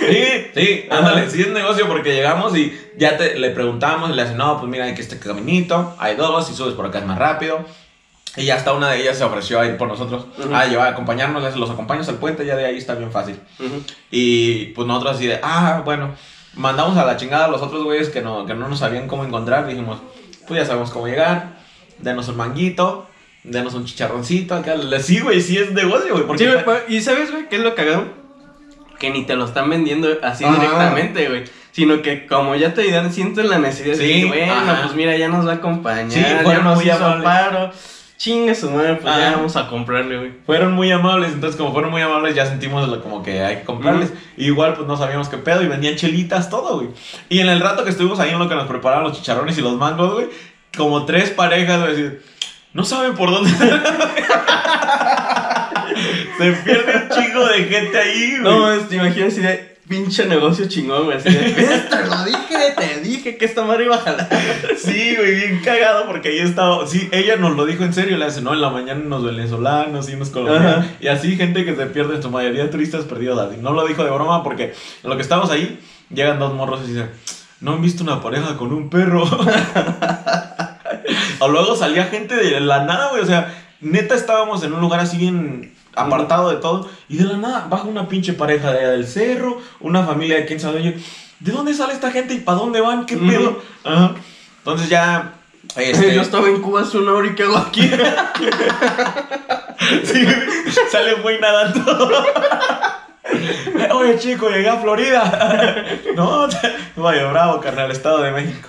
[0.00, 4.22] Sí, sí, ándale, sí es negocio porque llegamos y ya te, le preguntamos y le
[4.22, 7.06] hacen, no, pues mira, hay que este caminito, hay dos, si subes por acá es
[7.06, 7.64] más rápido.
[8.36, 10.54] Y ya hasta una de ellas se ofreció a ir por nosotros, Ujú.
[10.54, 13.38] a llevar, a acompañarnos, les- los acompaños al puente, ya de ahí está bien fácil.
[14.10, 16.14] Y pues nosotros así de, ah, bueno,
[16.54, 19.24] mandamos a la chingada a los otros güeyes que no, que no nos sabían cómo
[19.24, 19.66] encontrar.
[19.66, 19.98] Dijimos,
[20.46, 21.54] pues ya sabemos cómo llegar,
[21.98, 23.06] denos un manguito,
[23.44, 24.54] denos un chicharroncito.
[24.54, 24.74] Acá.
[25.00, 26.26] Sí, güey, sí es negocio, güey.
[26.26, 28.04] Porque Sí, güey, y ¿sabes, güey, qué es lo cagado?
[28.98, 30.54] Que ni te lo están vendiendo así Ajá.
[30.54, 31.44] directamente, güey.
[31.72, 34.82] Sino que como ya te ayudan, sienten la necesidad de Sí, decir, bueno, ajá.
[34.82, 37.70] pues mira, ya nos va a acompañar, Sí, ya nos hizo paro.
[38.22, 40.30] Chingue su madre, pues ya vamos a comprarle, güey.
[40.46, 41.32] fueron muy amables.
[41.32, 44.12] Entonces, como fueron muy amables, ya sentimos como que hay que comprarles.
[44.36, 46.90] Igual, pues no sabíamos qué pedo y vendían chelitas, todo, güey.
[47.28, 49.60] Y en el rato que estuvimos ahí en lo que nos preparaban los chicharrones y
[49.60, 50.28] los mangos, güey,
[50.76, 52.20] como tres parejas, güey,
[52.72, 53.50] no saben por dónde.
[56.38, 58.54] Se pierde un chingo de gente ahí, güey.
[58.54, 61.18] No, te imaginas así de pinche negocio chingón, güey.
[61.18, 64.28] Así de, "Ves, te lo dije, te dije que esta madre iba a jalar.
[64.78, 66.86] Sí, güey, bien cagado porque ahí estaba.
[66.86, 68.16] Sí, ella nos lo dijo en serio.
[68.16, 70.86] Le hace, no, en la mañana unos venezolanos y unos colombianos.
[70.98, 73.54] Y así, gente que se pierde, en su mayoría turistas perdidos.
[73.54, 75.78] Y no lo dijo de broma porque en lo que estamos ahí,
[76.08, 77.10] llegan dos morros y dicen,
[77.60, 79.24] no han visto una pareja con un perro.
[81.38, 83.22] o luego salía gente de la nada, güey.
[83.22, 86.88] O sea, neta estábamos en un lugar así bien apartado de todo.
[87.08, 90.46] Y de la nada baja una pinche pareja de allá del cerro, una familia de
[90.46, 90.80] quién sabe.
[90.80, 90.96] Oye,
[91.40, 93.06] ¿de dónde sale esta gente y para dónde van?
[93.06, 93.60] ¿Qué pedo?
[93.84, 94.14] Ajá.
[94.58, 95.34] Entonces ya.
[95.76, 97.82] Este, Yo estaba en Cuba hace una hora y ¿qué hago aquí?
[100.04, 100.26] sí,
[100.90, 102.24] sale muy nadando.
[103.94, 105.86] Oye, chico, llegué a Florida.
[106.16, 106.48] no,
[106.96, 108.68] vaya, bravo, carnal, Estado de México.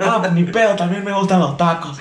[0.00, 1.98] Ah, pues ni pedo, también me gustan los tacos.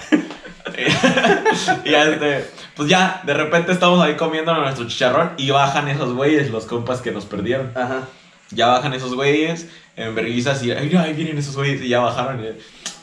[1.84, 6.14] y ya, este, pues ya, de repente estamos ahí comiendo nuestro chicharrón y bajan esos
[6.14, 7.72] güeyes, los compas que nos perdieron.
[7.76, 8.04] Ajá.
[8.52, 12.44] Ya bajan esos güeyes en verguizas y ay, ahí vienen esos güeyes y ya bajaron.
[12.44, 12.50] Y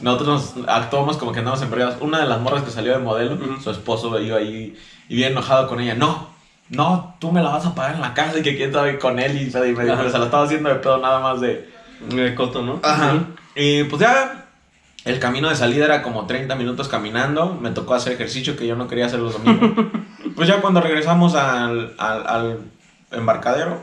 [0.01, 1.97] nosotros nos actuamos como que andamos en vergas.
[2.01, 5.69] Una de las morras que salió de modelo, su esposo iba ahí y bien enojado
[5.69, 5.95] con ella.
[5.97, 6.31] No,
[6.71, 9.19] no, tú me la vas a pagar en la casa y que quién sabe con
[9.19, 10.11] él y, y me dijo, Ajá.
[10.11, 11.69] se la estaba haciendo de pedo nada más de...
[12.09, 12.81] De coto, ¿no?
[13.55, 14.44] Y pues ya
[15.05, 17.55] el camino de salida era como 30 minutos caminando.
[17.55, 19.87] Me tocó hacer ejercicio que yo no quería hacer los domingos.
[20.37, 22.59] pues ya cuando regresamos al, al, al
[23.11, 23.83] embarcadero,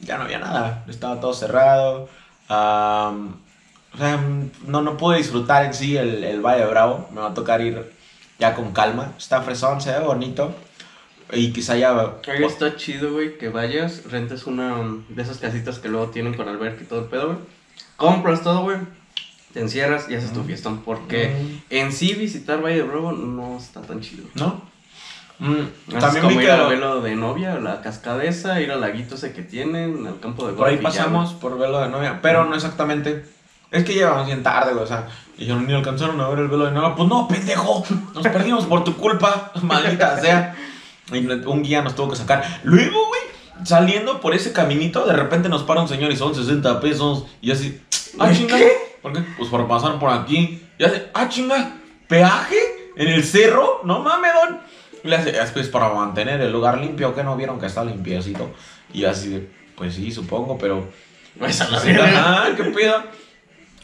[0.00, 2.08] ya no había nada, estaba todo cerrado.
[2.48, 4.20] o sea,
[4.66, 7.08] no, no pude disfrutar en sí el, el Valle de Bravo.
[7.12, 7.92] Me va a tocar ir
[8.38, 9.12] ya con calma.
[9.18, 10.54] Está fresón, se ve bonito.
[11.32, 11.90] Y quizá ya...
[12.28, 14.76] Ahí está chido, güey, que vayas, rentes una
[15.08, 17.38] de esas casitas que luego tienen con alberca y todo el pedo, güey.
[17.96, 18.76] Compras todo, güey.
[19.54, 20.82] Te encierras y haces tu fiestón.
[20.84, 21.32] Porque
[21.70, 24.24] en sí visitar Valle de Bravo no está tan chido.
[24.34, 24.74] ¿No?
[25.38, 26.56] Mm, también como vi ir que...
[26.56, 30.54] velo de novia, la cascada esa, ir al laguito ese que tienen, al campo de
[30.54, 33.24] Por ahí y ya, pasamos por velo de novia, pero no exactamente.
[33.70, 36.66] Es que llegamos bien tarde, güey, o sea, dijeron, ni alcanzaron a ver el velo
[36.66, 36.94] de novia.
[36.94, 40.54] Pues no, pendejo, nos perdimos por tu culpa, maldita sea.
[41.12, 42.60] Y un guía nos tuvo que sacar.
[42.62, 43.22] Luego, güey,
[43.64, 47.26] saliendo por ese caminito, de repente nos para un señor y son 60 pesos.
[47.40, 47.80] Y así,
[48.18, 48.56] ah, ¿Por chinga.
[48.56, 48.93] qué?
[49.04, 49.20] ¿Por qué?
[49.38, 50.60] Pues por pasar por aquí.
[50.78, 51.76] Y hace, ah, chinga,
[52.08, 52.56] peaje
[52.96, 54.60] en el cerro, no mames, don.
[55.04, 57.66] Y le hace, es que es para mantener el lugar limpio, que no vieron que
[57.66, 58.50] está limpiecito.
[58.94, 60.88] Y así de, pues sí, supongo, pero.
[61.38, 62.04] Pues a la Sí, verga.
[62.44, 63.02] ajá, qué pedo.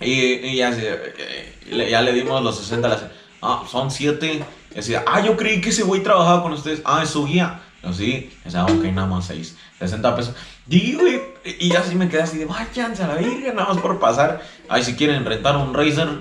[0.00, 3.06] Y, y ya, así, eh, le- ya le dimos los 60, le hace,
[3.42, 4.42] ah, son 7.
[4.74, 6.80] Y así, ah, yo creí que ese güey trabajaba con ustedes.
[6.85, 7.61] Ah, es su guía.
[7.83, 9.56] Yo sí, y decía, ok, nada más 6.
[9.80, 10.35] 60 pesos.
[10.68, 11.20] Y, güey,
[11.59, 14.42] y así me quedé así de, váyanse a la virgen, nada más por pasar.
[14.70, 16.09] Ay, si quieren rentar un Razer.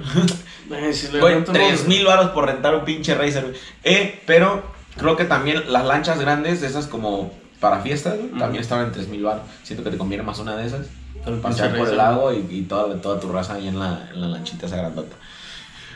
[0.93, 3.55] Si Güey, rento 3 unos- mil baros por rentar un pinche Razer.
[3.83, 4.61] Eh, pero
[4.97, 9.23] creo que también las lanchas grandes, esas como para fiestas, también estaban en 3 mil
[9.23, 9.41] baros.
[9.63, 10.85] Siento que te conviene más una de esas.
[11.25, 14.27] Pinche por el lago y, y toda, toda tu raza ahí en la, en la
[14.27, 15.15] lanchita esa grandota.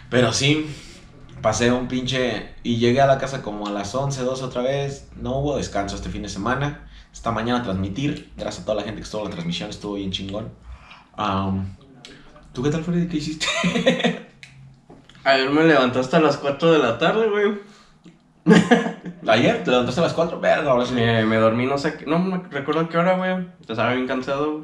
[0.10, 0.66] Pero sí,
[1.44, 2.56] pasé un pinche.
[2.64, 5.08] Y llegué a la casa como a las 11, 12 otra vez.
[5.16, 6.88] No hubo descanso este fin de semana.
[7.14, 8.32] Esta mañana a transmitir.
[8.38, 10.50] Gracias a toda la gente que estuvo en la transmisión, estuvo bien chingón.
[11.16, 11.76] Am,
[12.54, 13.08] ¿Tú qué tal, Freddy?
[13.08, 13.48] ¿Qué hiciste?
[15.24, 17.54] Ayer me levanté hasta las 4 de la tarde, güey.
[19.28, 20.94] Ayer te levantaste a las 4, verga, ahora sí.
[20.94, 23.48] Me, me dormí, no sé, qué- no me recuerdo a qué hora, güey.
[23.68, 24.64] Estaba bien cansado, güey.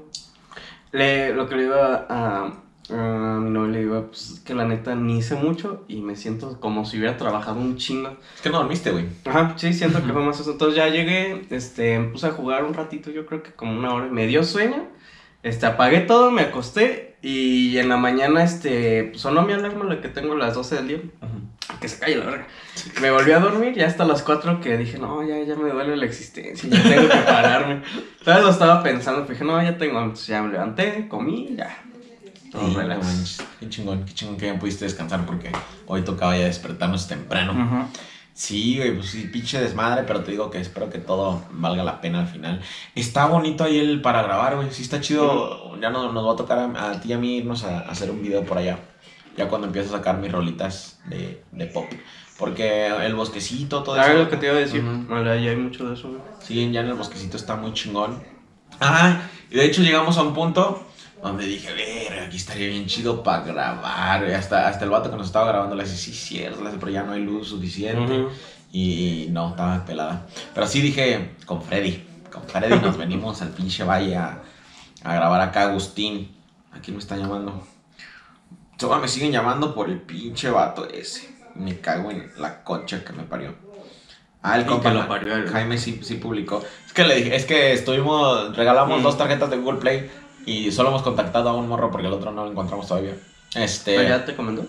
[0.92, 2.46] Le, lo que le iba a,
[2.90, 6.60] a mi novia, le digo, pues que la neta ni hice mucho y me siento
[6.60, 8.18] como si hubiera trabajado un chingo.
[8.36, 9.06] Es que no dormiste, güey.
[9.26, 10.52] Ajá, sí, siento que fue más eso.
[10.52, 13.94] Entonces ya llegué, este, me puse a jugar un ratito, yo creo que como una
[13.94, 14.08] hora.
[14.08, 14.88] Me dio sueño,
[15.44, 20.08] este, apagué todo, me acosté y en la mañana, este, sonó mi alarma, la que
[20.08, 21.00] tengo a las 12 del día.
[21.80, 22.48] Que se calle la verga.
[23.00, 25.96] Me volví a dormir ya hasta las 4 que dije, no, ya, ya me duele
[25.96, 27.84] la existencia, ya tengo que pararme.
[28.24, 30.14] Todavía lo estaba pensando, dije, no, ya tengo.
[30.14, 31.84] Ya me levanté, comí, ya.
[32.52, 33.44] Todo Sí, relax.
[33.60, 35.52] Qué chingón, qué chingón que ya pudiste descansar porque
[35.86, 37.88] hoy tocaba ya despertarnos temprano.
[38.40, 42.00] Sí, güey, pues sí, pinche desmadre, pero te digo que espero que todo valga la
[42.00, 42.62] pena al final.
[42.96, 44.72] Está bonito ahí el para grabar, güey.
[44.72, 45.78] Sí está chido.
[45.82, 47.92] Ya nos, nos va a tocar a, a ti y a mí irnos a, a
[47.92, 48.80] hacer un video por allá.
[49.36, 51.86] Ya cuando empiezo a sacar mis rolitas de, de pop.
[52.38, 54.14] Porque el bosquecito, todo Ah, eso.
[54.14, 54.82] es lo que te iba a decir.
[54.86, 55.14] Ujú.
[55.14, 56.22] Vale, ya hay mucho de eso, güey.
[56.42, 58.24] Sí, ya en el bosquecito está muy chingón.
[58.80, 59.20] Ah,
[59.52, 60.82] y de hecho llegamos a un punto
[61.22, 64.24] donde dije, ver, aquí estaría bien chido para grabar.
[64.26, 67.12] Hasta, hasta el vato que nos estaba grabando le dice, sí, cierto, pero ya no
[67.14, 68.22] hay luz suficiente.
[68.22, 68.30] Ujú.
[68.72, 70.28] Y no, estaba pelada.
[70.54, 74.42] Pero sí dije, con Freddy, con Freddy nos venimos al pinche valle a,
[75.04, 76.36] a grabar acá Agustín.
[76.72, 77.66] ¿A quién me está llamando?
[78.78, 81.30] Toma, me siguen llamando por el pinche vato ese.
[81.56, 83.56] Me cago en la concha que me parió.
[84.42, 85.34] Ah, el compa lo parió.
[85.52, 86.64] Jaime sí, sí publicó.
[86.86, 89.04] Es que le dije, es que estuvimos, regalamos Mm.
[89.04, 90.10] dos tarjetas de Google Play
[90.50, 93.16] y solo hemos contactado a un morro porque el otro no lo encontramos todavía.
[93.56, 93.98] Este.
[93.98, 94.66] ¿O ya te comentó?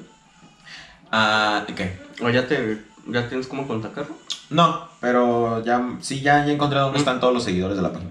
[1.10, 1.98] Ah, ¿y ¿qué?
[2.22, 4.14] ¿O ya te ya tienes cómo contactarlo?
[4.50, 7.00] No, pero ya, sí, ya, ya encontré dónde Mm.
[7.00, 8.10] están todos los seguidores de la página.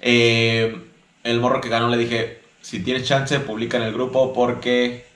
[0.00, 0.76] Eh,
[1.22, 5.06] el morro que ganó le dije, si tienes chance, publica en el grupo porque,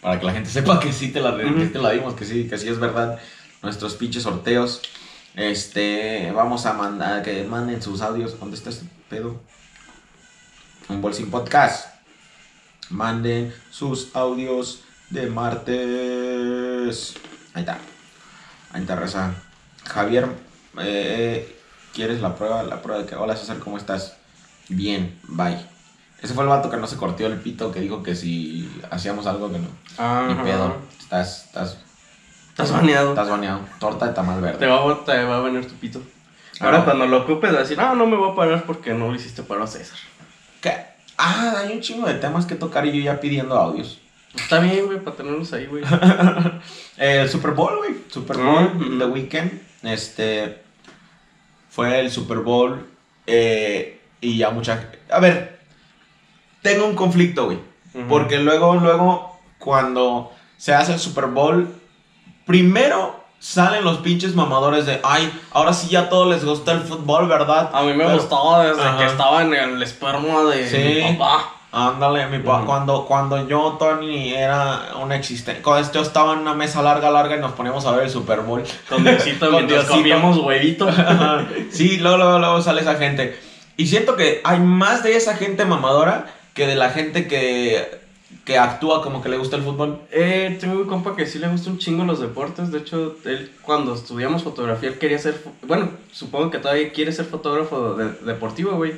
[0.00, 1.66] para que la gente sepa que sí te la, que Ujú.
[1.72, 3.18] te la dimos, que sí, que sí es verdad,
[3.62, 4.82] nuestros pinches sorteos.
[5.34, 8.38] Este, vamos a mandar, que manden sus audios.
[8.40, 9.40] ¿Dónde está este pedo?
[10.88, 11.88] Un bolsín podcast.
[12.90, 17.14] Manden sus audios de martes.
[17.54, 17.78] Ahí está.
[18.72, 19.34] Ahí está, Reza.
[19.84, 20.28] Javier,
[20.80, 21.58] eh,
[21.92, 22.62] ¿quieres la prueba?
[22.62, 23.14] La prueba de que.
[23.16, 24.16] Hola César, ¿cómo estás?
[24.68, 25.58] Bien, bye.
[26.22, 29.26] Ese fue el vato que no se cortó el pito, que dijo que si hacíamos
[29.26, 29.68] algo que no.
[29.98, 30.76] Ah, Ni pedo.
[30.98, 31.78] Estás, estás,
[32.48, 33.10] Estás baneado.
[33.10, 33.60] estás baneado.
[33.78, 34.66] Torta de tamal Te verde.
[34.66, 36.00] va, a, te va a venir tu pito.
[36.60, 36.84] Ahora Ah.
[36.84, 39.14] cuando lo ocupes vas a decir, no, no me voy a parar porque no lo
[39.14, 39.98] hiciste para a César.
[40.60, 40.72] ¿Qué?
[41.18, 44.00] Ah, hay un chingo de temas que tocar y yo ya pidiendo audios.
[44.34, 45.82] Está bien, güey, para tenerlos ahí, güey.
[46.98, 47.96] Eh, el Super Bowl, güey.
[48.08, 48.98] Super Bowl, Mm.
[48.98, 49.50] The Weeknd.
[49.82, 50.62] Este.
[51.70, 52.86] Fue el Super Bowl.
[53.26, 54.90] eh, y ya mucha.
[55.10, 55.58] A ver.
[56.62, 57.58] Tengo un conflicto, güey.
[58.08, 61.72] Porque luego, luego, cuando se hace el Super Bowl,
[62.46, 67.28] primero salen los pinches mamadores de, ay, ahora sí ya todos les gusta el fútbol,
[67.28, 67.70] ¿verdad?
[67.72, 68.98] A mí me Pero- gustaba desde Ajá.
[68.98, 71.02] que estaba en el esperma de Sí.
[71.04, 71.52] mi papá.
[71.72, 72.66] Ándale, mi pa, Ujú.
[72.66, 75.60] cuando, cuando yo, Tony, era un existente.
[75.60, 78.40] Cuando yo estaba en una mesa larga, larga y nos poníamos a ver el Super
[78.40, 78.62] Bowl.
[78.88, 80.88] Con Diosito mientras comíamos huevito.
[81.70, 83.38] sí, luego, luego, luego sale esa gente.
[83.76, 88.00] Y siento que hay más de esa gente mamadora que de la gente que,
[88.46, 90.00] que actúa como que le gusta el fútbol.
[90.10, 92.70] Eh, tengo un compa que sí le gusta un chingo los deportes.
[92.72, 95.42] De hecho, él cuando estudiamos fotografía, él quería ser.
[95.66, 98.94] Bueno, supongo que todavía quiere ser fotógrafo de- deportivo, güey.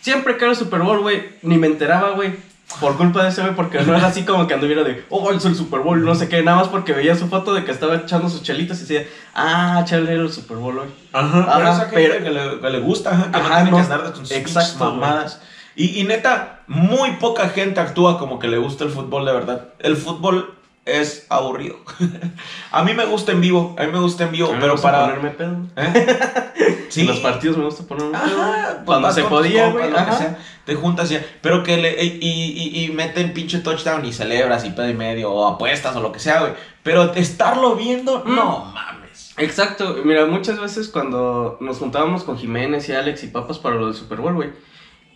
[0.00, 2.34] Siempre que era el Super Bowl, güey, ni me enteraba, güey.
[2.80, 5.44] Por culpa de ese, güey, porque no era así como que anduviera de, oh, es
[5.44, 7.96] el Super Bowl, no sé qué, nada más porque veía su foto de que estaba
[7.96, 10.88] echando sus chelitas y decía, ah, chale, era el Super Bowl hoy.
[11.12, 13.54] Ajá, pero Ajá, esa gente pero- que, le, que le gusta, ajá, que no Ajá,
[13.56, 15.42] tiene no, que andar de sus exacto, mamadas.
[15.80, 19.68] Y, y neta, muy poca gente actúa como que le gusta el fútbol de verdad.
[19.78, 21.76] El fútbol es aburrido.
[22.72, 24.60] a mí me gusta en vivo, a mí me gusta en vivo, A mí me
[24.62, 25.04] pero gusta para...
[25.06, 25.56] ponerme pedo.
[25.76, 26.16] ¿Eh?
[26.96, 28.42] En los partidos me gusta ponerme pedo.
[28.42, 29.90] Ajá, pues Cuando se podía, compas, güey.
[29.90, 30.18] lo que ajá.
[30.18, 34.64] sea, te juntas y, pero que le, y, y, y meten pinche touchdown y celebras
[34.64, 36.52] y pedo y medio, o apuestas o lo que sea, güey.
[36.82, 38.34] Pero estarlo viendo, Mm.
[38.34, 39.34] no mames.
[39.38, 43.86] Exacto, mira, muchas veces cuando nos juntábamos con Jiménez y Alex y Papas para lo
[43.86, 44.50] del Super Bowl, güey,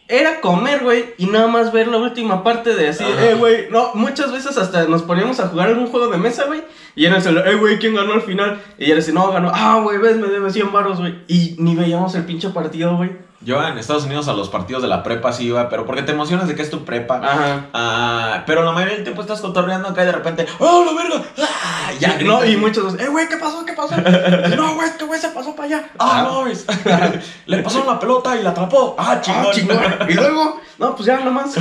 [0.07, 3.31] era comer, güey, y nada más ver la última parte de así, Ajá.
[3.31, 6.63] eh, güey, no, muchas veces hasta nos poníamos a jugar algún juego de mesa, güey,
[6.95, 8.61] y era el celular, eh, güey, ¿quién ganó al final?
[8.79, 11.75] Y era así, no, ganó, ah, güey, ves, me debe 100 baros, güey, y ni
[11.75, 13.11] veíamos el pinche partido, güey.
[13.45, 16.13] Yo en Estados Unidos a los partidos de la prepa sí iba, pero porque te
[16.13, 17.17] emocionas de que es tu prepa.
[17.23, 17.67] Ajá.
[17.75, 21.23] Ah, pero la mayoría del tiempo estás cotorreando acá y de repente, ¡oh, la verga!
[21.39, 21.91] ¡Ah!
[22.01, 23.65] Ya, Ya, no, y muchos, eh, güey, ¿qué pasó?
[23.67, 23.95] ¿Qué pasó?
[24.57, 25.89] no, güey, este güey se pasó para allá.
[25.99, 26.47] ¡Ah, no!
[26.47, 26.65] es-
[27.47, 28.97] Le pasó la pelota y la atrapó.
[28.99, 29.47] ¡Ah, chingón!
[29.47, 29.79] Ah, chingón.
[30.09, 31.55] Y luego, no, pues ya nomás.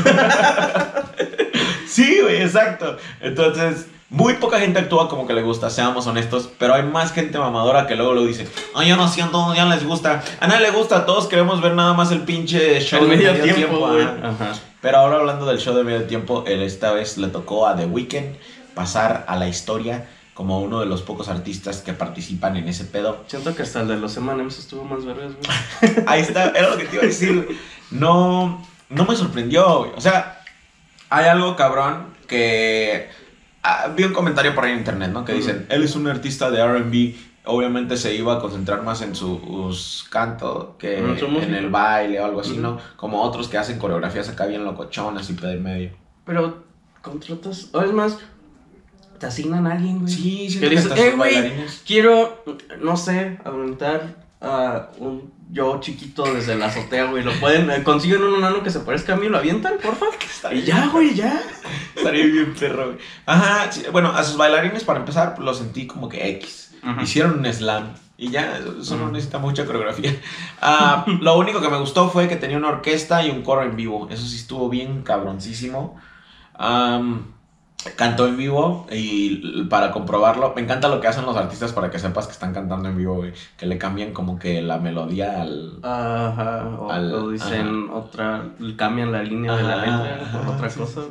[1.88, 2.98] Sí, güey, exacto.
[3.22, 7.40] Entonces, muy poca gente actúa como que le gusta, seamos honestos, pero hay más gente
[7.40, 10.24] mamadora que luego lo dice, ay, yo no siento, ya no les gusta.
[10.40, 13.44] A nadie le gusta, todos queremos ver nada más el pinche show El de medio
[13.44, 13.88] tiempo.
[13.88, 14.54] Ajá.
[14.82, 17.88] Pero ahora hablando del show de medio tiempo, él esta vez le tocó a The
[17.88, 18.36] Weeknd
[18.76, 23.24] pasar a la historia como uno de los pocos artistas que participan en ese pedo.
[23.26, 26.04] Siento que hasta el de los M&M's estuvo más vergas, güey.
[26.08, 27.58] Ahí está, era lo que te iba a decir.
[27.90, 29.92] No, no me sorprendió, güey.
[29.98, 30.44] O sea,
[31.10, 33.23] hay algo cabrón que...
[33.64, 35.26] ah, vi un comentario por ahí en internet, ¿no?
[35.26, 39.16] Que dicen, él es un artista de RB, obviamente se iba a concentrar más en
[39.16, 42.58] sus cantos que En el baile o algo así.
[42.58, 42.78] ¿no?
[42.96, 45.92] Como otros que hacen coreografías acá bien locochonas y en medio.
[46.26, 46.64] Pero
[47.02, 48.18] contratas, o es más,
[49.20, 50.14] te asignan a alguien, güey.
[50.14, 51.84] Sí, sí, Que dices, eh, güey, bailarines.
[51.86, 52.44] quiero,
[52.82, 54.23] no sé, aventar
[55.00, 57.24] un yo chiquito desde la azotea, güey.
[57.24, 60.08] Lo pueden, eh, consiguen un enano que se parezca a mí, lo avientan, porfa.
[60.52, 61.42] Y ya, güey, ya.
[61.96, 62.98] Estaría bien perro, güey.
[63.26, 66.72] Ajá, sí, bueno, a sus bailarines para empezar pues, lo sentí como que X.
[67.02, 69.14] Hicieron un slam y ya, eso no Ujú.
[69.14, 70.14] necesita mucha coreografía.
[70.62, 73.76] Ah, lo único que me gustó fue que tenía una orquesta y un coro en
[73.78, 74.08] vivo.
[74.12, 75.98] Eso sí estuvo bien cabroncísimo.
[76.56, 77.33] Am,
[77.96, 82.00] cantó en vivo y para comprobarlo, me encanta lo que hacen los artistas para que
[82.00, 83.34] sepas que están cantando en vivo, güey.
[83.58, 85.80] Que le cambian como que la melodía al...
[85.84, 88.44] Ajá, o, Al- o dicen otra,
[88.78, 91.02] cambian la línea de la letra por otra sí, cosa.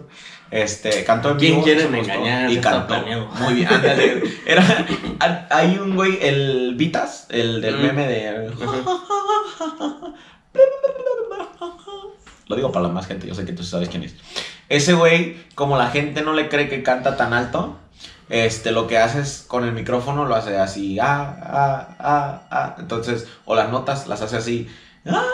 [0.50, 1.64] Este, cantó en ¿Quién vivo.
[1.64, 2.50] quieren me gustó, engañar?
[2.50, 2.86] Y cantó.
[2.88, 3.26] planeado.
[3.40, 4.22] Muy bien, ándale.
[4.46, 4.86] Era,
[5.50, 7.82] hay un güey, el Vitas, el del Mm.
[7.82, 8.52] meme de...
[12.52, 14.14] Lo digo para la más gente, yo sé que tú sabes quién es.
[14.68, 17.78] Ese güey, como la gente no le cree que canta tan alto,
[18.28, 22.76] este, lo que hace es con el micrófono lo hace así, ah, ah, ah, ah.
[22.78, 24.68] Entonces, o las notas las hace así,
[25.06, 25.24] ah,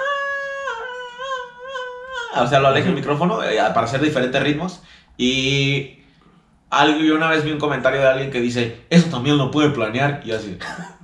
[2.35, 4.81] ah, o sea, lo aleja el micrófono eh, para hacer diferentes ritmos.
[5.17, 6.05] Y
[6.71, 9.71] algo, yo una vez vi un comentario de alguien que dice, eso también lo puede
[9.71, 10.23] planear.
[10.25, 10.57] Y así,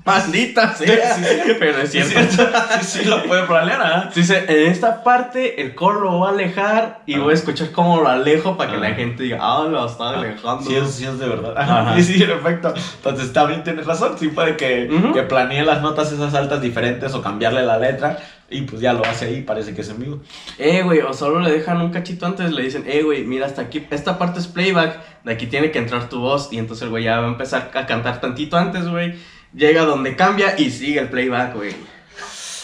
[0.04, 1.14] Maldita sea.
[1.16, 2.44] Sí, sí, Pero es sí, cierto.
[2.80, 4.10] sí, sí, lo puede planear, ¿ah?
[4.14, 7.20] Dice, en esta parte el coro lo va a alejar y Ah.
[7.20, 8.80] voy a escuchar cómo lo alejo para que Ah.
[8.80, 10.62] la gente diga, ah, lo está alejando.
[10.62, 11.54] Sí es, sí es de verdad.
[11.56, 11.94] Ajá.
[12.02, 12.74] Sí, efecto.
[12.96, 14.16] Entonces también tienes razón.
[14.18, 18.18] Sí puede que, que planee las notas esas altas diferentes o cambiarle la letra.
[18.50, 20.20] Y pues ya lo hace ahí, parece que es en vivo.
[20.58, 23.62] Eh, güey, o solo le dejan un cachito antes, le dicen, eh, güey, mira, hasta
[23.62, 26.90] aquí, esta parte es playback, de aquí tiene que entrar tu voz, y entonces el
[26.90, 29.14] güey ya va a empezar a cantar tantito antes, güey,
[29.54, 31.74] llega donde cambia y sigue el playback, güey.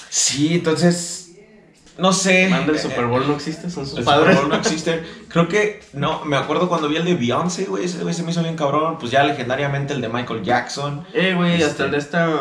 [0.08, 1.16] Sí, entonces.
[1.98, 2.48] No sé.
[2.48, 4.30] Manda el Super Bowl no existe, son sus El padres.
[4.34, 5.02] Super Bowl no existe.
[5.28, 8.30] Creo que, no, me acuerdo cuando vi el de Beyoncé, güey, ese güey se me
[8.30, 8.96] hizo bien cabrón.
[8.98, 12.38] Pues ya legendariamente el de Michael Jackson, Eh, güey, Este- hasta el de esta...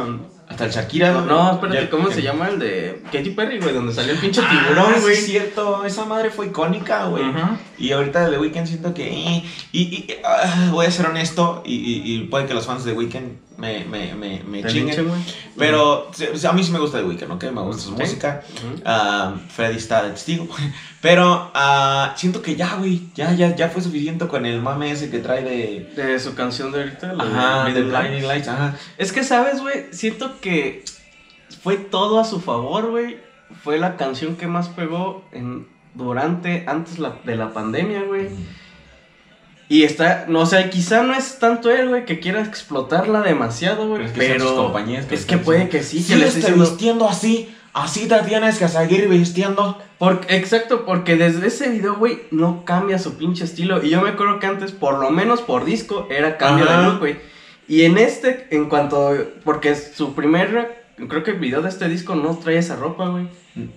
[0.48, 1.12] hasta el Shakira.
[1.12, 3.74] No, no, espérate, Ya- ¿cómo se llama el de Katy Perry, güey?
[3.74, 5.14] Donde salió el pinche Ah, tiburón, sí güey.
[5.16, 7.28] es cierto, esa madre fue icónica, güey.
[7.28, 7.58] Ujú.
[7.78, 9.10] Y ahorita de The Weeknd siento que.
[9.10, 12.86] eh, Y, y- ah, voy a ser honesto, y, y- y puede que los fans
[12.86, 15.06] de The Weeknd me, me, me, me ¿Te chinguen.
[15.58, 16.10] Pero
[16.50, 17.43] a mí sí me gusta The Weeknd, ¿ok?
[17.52, 17.95] Me gusta su Sí.
[18.02, 18.41] música.
[18.86, 20.48] Ah, Freddy está de testigo.
[21.02, 23.02] Pero ah, siento que ya, güey.
[23.15, 25.93] Ya, ya, ya fue suficiente con el mame ese que trae de.
[26.02, 28.48] De su canción de ahorita, la de Ajá, de Blinding Lights.
[28.48, 28.76] Ajá.
[28.98, 29.86] Es que, ¿sabes, güey?
[29.91, 30.84] Siento que
[31.62, 33.17] fue todo a su favor, güey.
[33.63, 38.28] Fue la canción que más pegó en, durante, antes la- de la pandemia, güey.
[39.72, 43.88] Y está, no, o sea, quizá no es tanto él, güey, que quiera explotarla demasiado,
[43.88, 44.00] güey.
[44.00, 46.52] Pero es que Pero, compañías que es que puede que sí, que Sigues le esté
[46.54, 47.56] vistiendo así.
[47.72, 49.78] Así te tienes que seguir vistiendo.
[50.00, 53.84] Porque, exacto, porque desde ese video, güey, no cambia su pinche estilo.
[53.84, 56.80] Y yo me acuerdo que antes, por lo menos por disco, era cambio Ajá.
[56.80, 57.18] de look, güey.
[57.68, 59.16] Y en este, en cuanto.
[59.44, 60.79] Porque su primer.
[61.08, 63.28] Creo que el video de este disco no trae esa ropa, güey.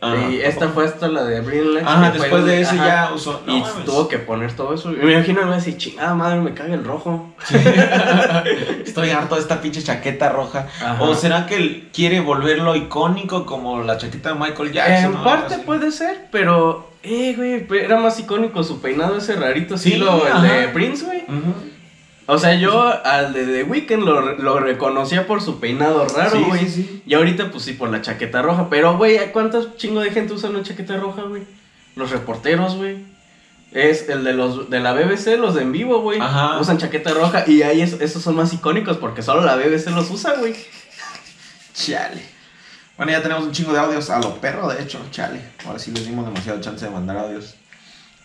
[0.00, 0.30] Ajá.
[0.30, 1.86] y esta fue hasta la de Lights.
[1.86, 3.42] Ajá, después de ajá, ya usó.
[3.46, 3.84] no y mames.
[3.84, 4.92] tuvo que poner todo eso.
[4.92, 7.34] Y me imagino, güey, así, chingada madre, me caga el rojo.
[8.84, 10.68] Estoy harto de esta pinche chaqueta roja.
[10.80, 11.02] Ajá.
[11.02, 15.14] ¿O será que él quiere volverlo icónico como la chaqueta de Michael Jackson?
[15.14, 15.62] En parte así?
[15.64, 16.90] puede ser, pero.
[17.04, 21.22] Eh, güey, era más icónico su peinado ese rarito Sí, estilo el de Prince, güey.
[21.22, 21.54] Ujú.
[22.26, 26.60] O sea, yo al de The Weeknd lo, lo reconocía por su peinado raro, güey.
[26.66, 27.02] sí, sí.
[27.06, 28.68] Y ahorita, pues sí, por la chaqueta roja.
[28.70, 31.42] Pero, güey, ¿cuántos chingo de gente usa una chaqueta roja, güey?
[31.96, 33.04] Los reporteros, güey.
[33.72, 36.20] Es el de los de la BBC, los de en vivo, güey.
[36.60, 40.10] Usan chaqueta roja y ahí es- esos son más icónicos porque solo la BBC los
[40.10, 40.54] usa, güey.
[41.74, 42.22] Chale.
[42.96, 45.40] Bueno, ya tenemos un chingo de audios a lo perro, de hecho, chale.
[45.66, 47.54] Ahora sí les dimos demasiado chance de mandar audios.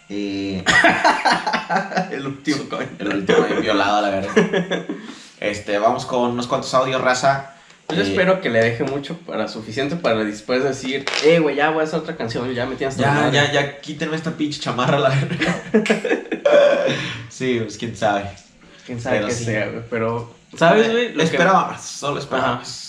[0.10, 0.64] Eh,
[2.12, 2.88] El último, coño.
[3.00, 4.86] el último violado, la verdad.
[5.40, 7.54] Este, vamos con unos cuantos audios, raza.
[7.90, 11.70] Yo Eh, espero que le deje mucho para suficiente para después decir, eh, güey, ya
[11.70, 13.32] voy a hacer otra canción, ya me tienes Ya, madre".
[13.34, 15.62] ya, ya, quítenme esta pinche chamarra, la verdad.
[17.30, 18.24] sí, pues quién sabe.
[18.86, 19.46] Quién sabe Pero sí.
[19.46, 19.84] sea, güey.
[19.90, 21.14] Pero, ¿sabes, güey?
[21.14, 22.58] Lo que- más, solo esperaba Ajá.
[22.60, 22.87] más.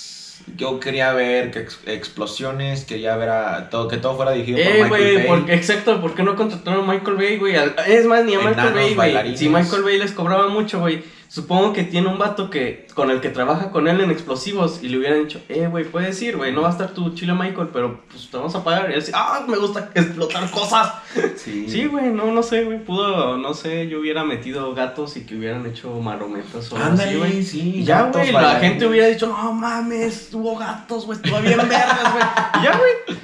[0.56, 4.64] Yo quería ver que ex- explosiones, quería ver a todo, que todo fuera dirigido Eh,
[4.64, 5.26] por Michael güey, Bay.
[5.26, 7.54] porque, exacto, ¿por qué no contrataron a Michael Bay, güey?
[7.86, 9.36] Es más, ni a Michael Bay, güey.
[9.36, 13.20] Si Michael Bay les cobraba mucho, güey, supongo que tiene un vato que con el
[13.20, 16.52] que trabaja con él en explosivos y le hubieran dicho, eh, güey, puedes ir, güey,
[16.52, 18.90] no va a estar tu chile Michael, pero pues te vamos a pagar.
[18.90, 20.92] Y él dice, ah, me gusta explotar cosas.
[21.36, 25.24] Sí, Sí, güey, no, no sé, güey, pudo, no sé, yo hubiera metido gatos y
[25.24, 27.42] que hubieran hecho marometas o algo así, güey.
[27.42, 27.72] sí.
[27.76, 32.12] Y ya, güey, la gente hubiera dicho, no mames, tuvo gatos, güey, estuvo bien vergas,
[32.12, 32.24] güey.
[32.60, 33.18] Y ya, güey.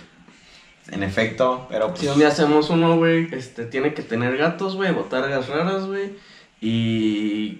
[0.90, 4.76] En efecto, pero pues, Si un día hacemos uno, güey, este, tiene que tener gatos,
[4.76, 6.12] güey, botargas raras, güey.
[6.60, 7.58] Y.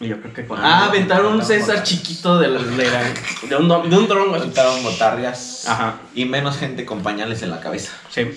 [0.00, 0.58] y yo creo que con.
[0.62, 1.66] Ah, aventaron un botargas.
[1.66, 3.12] César chiquito de, la, la-
[3.48, 4.40] de un, de un dron, güey.
[4.40, 5.96] soltaron botargas Ajá.
[6.14, 7.92] y menos gente con pañales en la cabeza.
[8.10, 8.28] Sí,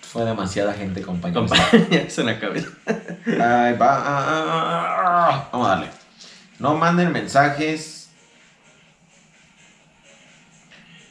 [0.00, 2.18] Fue demasiada gente con pañales.
[2.18, 2.68] en la cabeza.
[3.26, 5.48] Ay, va.
[5.52, 5.88] Vamos a darle.
[6.58, 8.08] No manden mensajes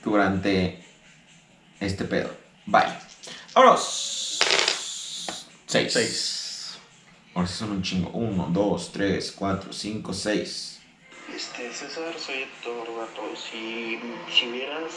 [0.03, 0.83] durante
[1.79, 2.29] este pedo.
[2.65, 2.83] Bye.
[3.53, 4.39] Vámonos.
[5.67, 5.91] Seis.
[5.93, 6.37] Seis.
[7.33, 8.09] Ahora sí son un chingo.
[8.11, 10.79] Uno, dos, tres, cuatro, cinco, seis.
[11.33, 13.35] Este, César, soy Héctor Gato.
[13.35, 14.91] Si, si hubieras,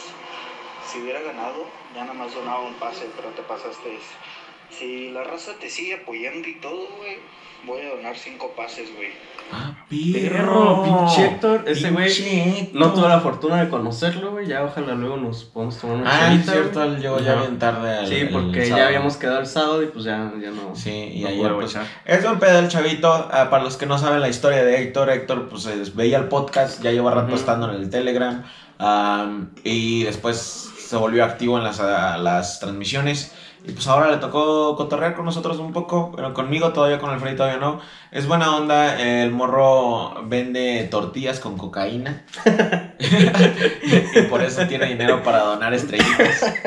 [0.91, 3.99] si hubiera ganado, ya nada más donaba un pase, pero te pasaste.
[4.71, 7.19] Si la raza te sigue apoyando y todo, güey,
[7.67, 9.09] voy a donar cinco pases, güey.
[9.53, 12.71] Ah, Perro, pinche Héctor, ese güey.
[12.73, 14.47] No tuve la fortuna de conocerlo, güey.
[14.47, 17.99] Ya ojalá luego nos podamos tomar una Ah, es cierto, él llegó ya bien tarde.
[17.99, 20.75] al- Sí, el porque ya habíamos quedado el sábado y pues ya, ya no.
[20.75, 21.77] Sí, y no ayer pues.
[22.07, 23.13] Es un pedo el chavito.
[23.13, 26.29] ah, para los que no saben la historia de Héctor, Héctor pues eh, veía el
[26.29, 28.43] podcast, ya lleva rato estando en el Telegram.
[28.79, 33.35] am, y después se volvió activo en las, las transmisiones.
[33.67, 36.13] Y pues ahora le tocó cotorrear con nosotros un poco.
[36.15, 37.81] Pero conmigo todavía, con el Freddy todavía no.
[38.13, 39.01] Es buena onda.
[39.03, 42.25] El morro vende tortillas con cocaína.
[43.01, 46.55] y por eso tiene dinero para donar estrellitas.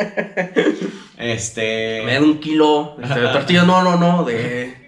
[1.19, 2.03] Este.
[2.05, 4.86] Me da un kilo de tortilla, no, no, no, de,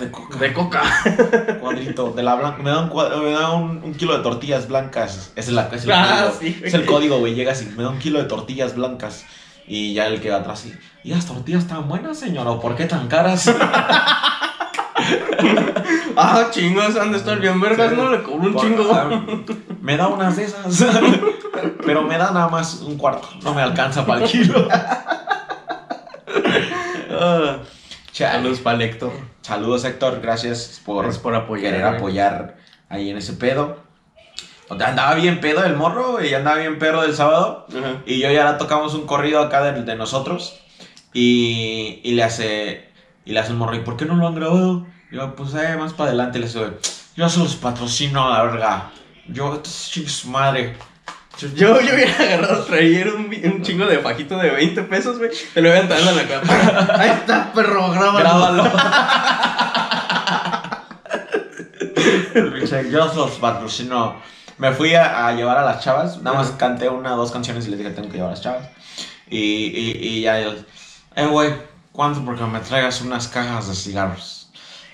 [0.00, 0.38] de coca.
[0.38, 0.82] de coca.
[1.60, 2.62] cuadrito de la blanca.
[2.62, 5.32] Me da un, cuad- me da un, un kilo de tortillas blancas.
[5.36, 6.38] Es, la, es el Ah, código.
[6.40, 7.34] sí, es el código, güey.
[7.34, 9.24] Llega así, me da un kilo de tortillas blancas.
[9.68, 10.72] Y ya el que va atrás, sí.
[11.02, 12.46] ¿Y las tortillas tan buenas, señor?
[12.46, 13.50] ¿O por qué tan caras?
[16.16, 17.96] Ah, chingos, han de estar bien vergas, Sí.
[17.96, 18.10] ¿no?
[18.10, 18.90] Le cobro un Por- chingo.
[18.92, 19.10] ah,
[19.82, 20.84] Me da unas de esas.
[21.84, 23.28] Pero me da nada más un cuarto.
[23.42, 24.66] No me alcanza para el kilo.
[27.10, 27.58] Ah.
[28.12, 29.12] Saludos para Héctor.
[29.46, 30.20] Saludos, Héctor.
[30.20, 31.72] Gracias por, Gracias por apoyar.
[31.72, 31.96] querer güey.
[31.98, 32.56] apoyar
[32.88, 33.78] ahí en ese pedo.
[34.68, 37.68] O sea, andaba bien pedo el morro y andaba bien perro del sábado.
[38.06, 40.60] Y yo ya tocamos un corrido acá de, de nosotros.
[41.12, 42.90] Y, y le hace.
[43.24, 44.84] Y le hace el morro, ¿y por qué no lo han grabado?
[45.12, 46.60] Y yo, pues eh, más para adelante le hace,
[47.16, 48.90] yo se los patrocino a la verga.
[49.28, 50.76] Yo, su madre.
[51.38, 55.30] Yo, yo hubiera agarrado, traer un, un chingo de fajito de 20 pesos, güey.
[55.52, 56.96] Te lo hubieran dado en la cara.
[56.98, 58.18] Ahí está, perro, grábalo.
[58.20, 58.72] Grábalo.
[62.34, 64.16] El pinche, Yo los patrocino.
[64.58, 66.22] Me fui a, a llevar a las chavas.
[66.22, 68.42] Nada más canté una o dos canciones y les dije tengo que llevar a las
[68.42, 68.68] chavas.
[69.28, 70.64] Y, y, y ya ellos,
[71.16, 71.52] eh, güey,
[71.92, 74.50] ¿cuánto porque me traigas unas cajas de cigarros?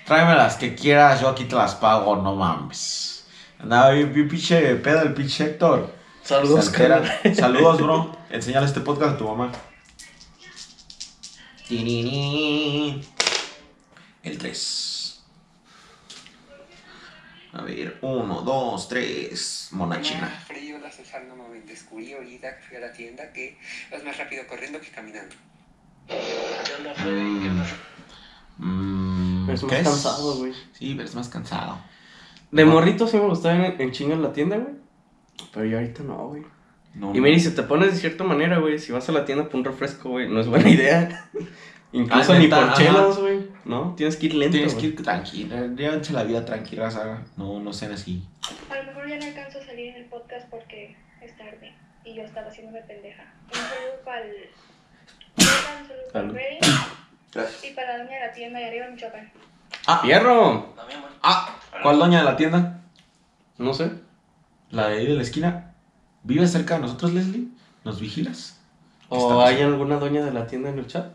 [0.06, 3.24] Tráeme las que quieras, yo aquí te las pago, no mames.
[3.60, 6.01] Andaba bien pinche pedo el pinche Héctor.
[6.22, 6.72] Saludos.
[7.34, 8.16] Saludos, bro.
[8.30, 9.50] Enseñale este podcast a tu mamá.
[14.22, 15.24] El 3.
[17.54, 19.68] A ver, 1, 2, 3.
[19.72, 20.28] Mona china.
[20.46, 23.58] Frío, la César no me descubrí ahorita que fui a la tienda que
[23.90, 25.34] vas más rápido corriendo que caminando.
[26.08, 27.40] ¿Qué onda, Freddy?
[27.42, 27.76] ¿Qué pasa?
[28.58, 30.52] Mm, Es ¿qué más cansado, güey.
[30.72, 31.78] Sí, pero es más cansado.
[32.50, 34.81] De morrito sí me gustaba en, en la tienda, güey.
[35.52, 36.42] Pero ya ahorita no, güey.
[36.94, 39.24] No, Y mira, y si te pones de cierta manera, güey, si vas a la
[39.24, 41.30] tienda por un refresco, güey, no es buena idea.
[41.92, 43.48] Incluso Ah, ni por chelas, güey.
[43.64, 44.56] No, tienes que ir lento.
[44.56, 45.66] Tienes que ir tranquila.
[45.76, 47.22] Llévense la vida tranquila, Sara.
[47.36, 48.26] No, no sean así.
[48.70, 51.74] A lo mejor ya no alcanzo a salir en el podcast porque es tarde
[52.04, 53.24] y yo estaba haciéndome pendeja.
[53.48, 54.34] Un saludo para el.
[55.36, 56.30] Un saludo para.
[56.30, 59.32] Freddy y para la doña de la tienda de arriba en Michoacán.
[60.02, 60.72] ¡Fierro!
[60.76, 61.16] También, bueno.
[61.22, 62.82] Ah, ¿cuál doña de la tienda?
[63.58, 63.90] No sé.
[64.72, 65.74] La de ahí de la esquina.
[66.24, 67.46] ¿Vive cerca de nosotros, Leslie?
[67.84, 68.58] ¿Nos vigilas?
[69.02, 71.14] ¿Qué ¿O hay alguna doña de la tienda en el chat?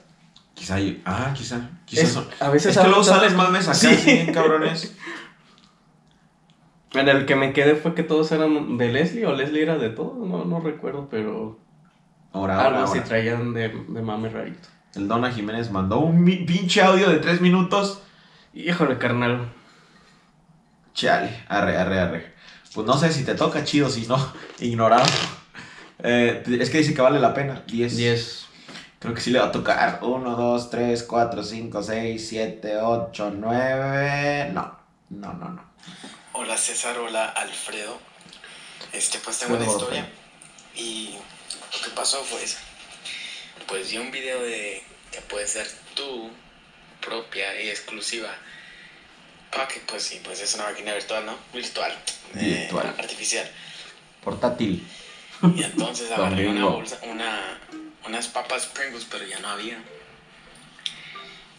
[0.54, 1.02] Quizá hay.
[1.06, 1.70] Ah, quizá.
[1.86, 2.26] Quizá Es- son.
[2.40, 4.28] a veces Es que luego salen tantas- mames acá, Sí.
[4.34, 4.96] cabrones.
[6.94, 9.90] En el que me quedé fue que todos eran de Leslie o Leslie era de
[9.90, 11.60] todo, no, no recuerdo, pero
[12.32, 13.08] Ahora, ahora, algo así ahora.
[13.10, 14.70] traían de, de mame rarito.
[14.96, 18.02] El Dona Jiménez mandó un pinche audio de tres minutos.
[18.54, 19.50] Híjole, carnal.
[20.94, 22.34] Chale, arre, arre, arre.
[22.74, 25.06] Pues no sé si te toca, chido, si no, ignorado.
[26.04, 27.64] Eh, es que dice que vale la pena.
[27.68, 27.98] 10.
[27.98, 28.46] 10.
[29.00, 30.00] Creo que sí le va a tocar.
[30.02, 34.50] 1, 2, 3, 4, 5, 6, 7, 8, 9.
[34.54, 35.68] No, no, no, no.
[36.34, 38.00] Hola César, hola Alfredo.
[38.94, 40.10] Este, pues tengo una historia.
[40.76, 41.16] Y
[41.74, 42.58] lo que pasó fue eso.
[43.68, 46.30] Pues vi un video de que puede ser tu
[47.02, 48.30] propia y exclusiva.
[49.52, 51.36] Para que, pues sí, pues es una máquina virtual, ¿no?
[51.54, 51.92] Virtual.
[52.36, 52.96] eh, Virtual.
[52.98, 53.50] artificial.
[54.24, 54.86] Portátil.
[55.56, 57.60] Y entonces agarré una bolsa, una,
[58.06, 59.78] unas papas Pringles, pero ya no había.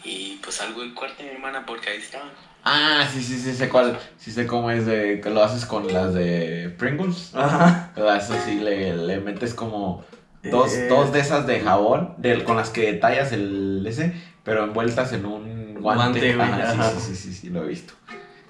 [0.03, 2.29] Y pues salgo del cuarto de mi hermana porque ahí estaban.
[2.63, 3.99] Ah, sí, sí, sí, sé cuál.
[4.17, 7.31] Sí sé cómo es de que lo haces con las de Pringles.
[7.35, 7.91] Ajá.
[7.95, 10.05] Pero a Eso sí, le, le metes como
[10.43, 10.87] dos, Eh.
[10.87, 14.13] dos de esas de jabón, de, con las que tallas el ese,
[14.43, 15.48] pero envueltas en un
[15.79, 16.33] guante.
[16.33, 17.93] Guante, güey, Ajá, sí, sí, sí, sí, sí, lo he visto.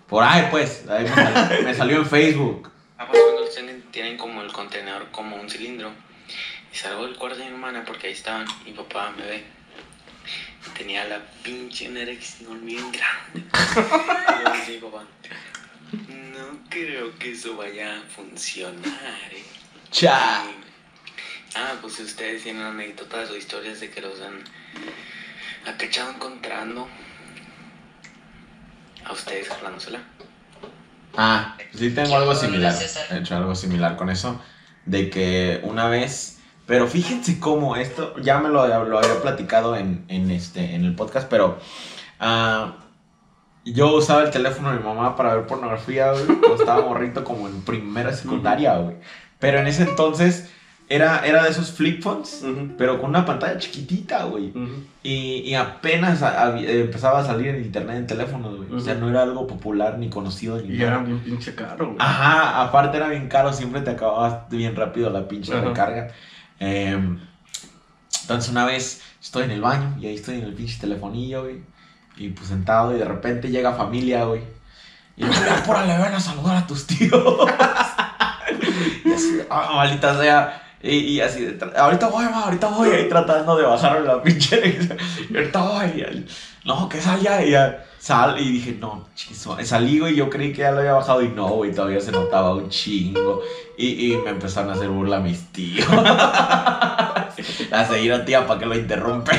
[0.07, 2.71] Por ahí, pues, ahí me, sal- me salió en Facebook.
[2.97, 5.91] Papas Pringles tienen, tienen como el contenedor como un cilindro.
[6.73, 8.45] Y salgo del cuarto de mi hermana porque ahí estaban.
[8.65, 9.43] Mi papá me ve.
[10.77, 13.47] Tenía la pinche erección bien grande.
[13.49, 15.05] Y yo le digo, papá,
[16.07, 19.30] no creo que eso vaya a funcionar.
[19.32, 19.43] ¿eh".
[19.91, 20.43] Cha.
[20.45, 20.59] Y-
[21.55, 24.43] Ah, pues si ustedes tienen anécdotas o historias de que los han
[25.65, 26.88] acachado encontrando.
[29.10, 29.99] A ustedes jalándosela.
[31.18, 32.74] Ah, sí tengo algo similar.
[33.12, 34.39] He hecho algo similar con eso.
[34.86, 36.38] De que una vez.
[36.68, 38.16] Pero fíjense cómo esto.
[38.20, 41.60] Ya me lo, lo había platicado en, en, este, en el podcast, pero.
[42.20, 42.76] ah,
[43.66, 46.26] yo usaba el teléfono de mi mamá para ver pornografía, güey.
[46.26, 48.95] cuando estaba morrito como en primera secundaria, güey.
[49.39, 50.49] Pero en ese entonces
[50.90, 52.44] era, era de esos flip phones,
[52.78, 54.52] pero con una pantalla chiquitita, güey.
[55.04, 58.74] Y, y apenas a- a- empezaba a salir en internet en teléfonos, güey.
[58.74, 60.92] O sea, no era algo popular ni conocido ni Y nada.
[60.96, 61.98] era bien pinche caro, güey.
[62.00, 66.08] Ajá, aparte era bien caro, siempre te acababas bien rápido la pinche recarga.
[66.60, 67.20] Em,
[68.24, 71.62] entonces una vez estoy en el baño y ahí estoy en el pinche telefonillo, güey.
[72.18, 74.42] Y pues sentado y de repente llega familia, güey.
[75.16, 77.12] Y yo, "Ya, apúrale, ven a saludar a tus tíos.
[79.06, 80.64] y así, ah, maldita sea.
[80.82, 82.89] Y, y así, de ahorita voy, ma, ahorita voy.
[82.89, 84.77] Ahí tratando de bajar la pinche.
[85.30, 85.86] y ahorita voy.
[86.01, 86.25] y
[86.65, 87.43] no, que sal ya.
[87.43, 88.39] Y ya sal.
[88.39, 89.57] Y dije, no, chizo.
[89.65, 90.15] Salí, güey.
[90.15, 91.21] Yo creí que ya lo había bajado.
[91.21, 91.73] Y no, güey.
[91.73, 93.41] Todavía se notaba un chingo.
[93.77, 95.88] Y, y me empezaron a hacer burla mis tíos.
[95.91, 99.32] a seguir a tía para que lo interrumpe.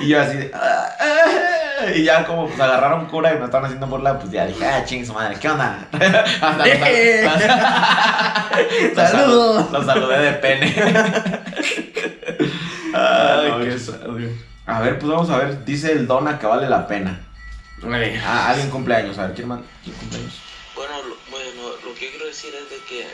[0.00, 1.24] y yo así de, "Ah, ah",
[1.96, 4.84] Y ya como pues agarraron cura y me estaban haciendo burla, pues ya dije, ah,
[4.84, 5.86] ching su madre, ¿qué onda?
[5.92, 7.40] Hasta los, sal-
[8.94, 9.70] los sal- ¡Saludos!
[9.72, 10.74] los saludé de pene.
[12.94, 14.28] Ay, no, qué chis- sad, güey.
[14.66, 15.64] a ver, pues vamos a ver.
[15.64, 17.20] Dice el Dona que vale la pena.
[17.90, 20.34] Ay, Ah, alguien cumpleaños, a ver, ¿quién, man- quién cumpleaños?
[20.74, 23.06] Bueno, lo, bueno, lo que yo quiero decir es de que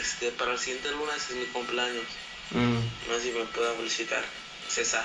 [0.00, 2.04] este, para el siguiente lunes es mi cumpleaños.
[2.50, 2.74] mm,
[3.08, 4.22] No sé si me pueda felicitar.
[4.68, 5.04] César.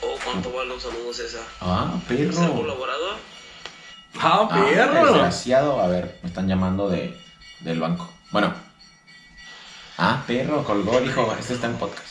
[0.00, 1.42] ¿O cuánto vale un saludo, César?
[1.60, 2.52] Ah, ¿Ser perro.
[2.54, 3.16] colaborador?
[4.20, 5.04] ¡Ah, Ah, perro!
[5.12, 5.80] desgraciado.
[5.80, 7.18] A ver, me están llamando de,
[7.60, 8.10] del banco.
[8.30, 8.52] Bueno.
[9.98, 12.08] Ah, perro, colgó, dijo, este está en podcast.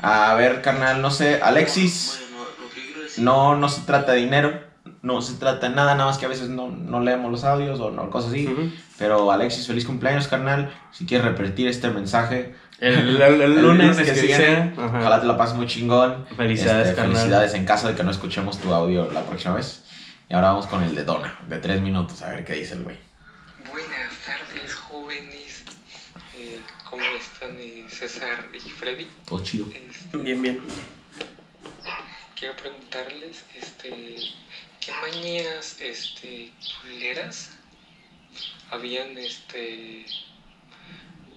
[0.00, 3.22] A ver, carnal, no sé, Alexis, Bueno, lo que yo quiero decir.
[3.24, 4.58] no, no se trata de dinero,
[5.02, 7.78] no se trata de nada, nada más que a veces no, no leemos los audios
[7.80, 8.48] o no, cosas así.
[8.96, 10.72] Pero Alexis, feliz cumpleaños, carnal.
[10.92, 14.72] Si quieres repetir este mensaje, El, el- el el lunes, que.
[14.76, 14.98] Ajá.
[15.00, 16.26] ojalá te la pases muy chingón.
[16.36, 17.16] Felicidades, Este, carnal.
[17.16, 19.84] felicidades en caso de que no escuchemos tu audio la próxima vez.
[20.28, 22.84] Y ahora vamos con el de Donna, de tres minutos, a ver qué dice el
[22.84, 22.96] güey.
[23.70, 25.64] Buenas tardes, jóvenes.
[26.38, 29.06] Eh, ¿Cómo están eh, César y Freddy?
[29.26, 29.66] Todo chido.
[29.74, 30.60] Este, Bien, bien.
[32.38, 34.16] quiero preguntarles, este,
[34.80, 37.50] ¿qué mañas, este, culeras
[38.70, 40.06] habían, este,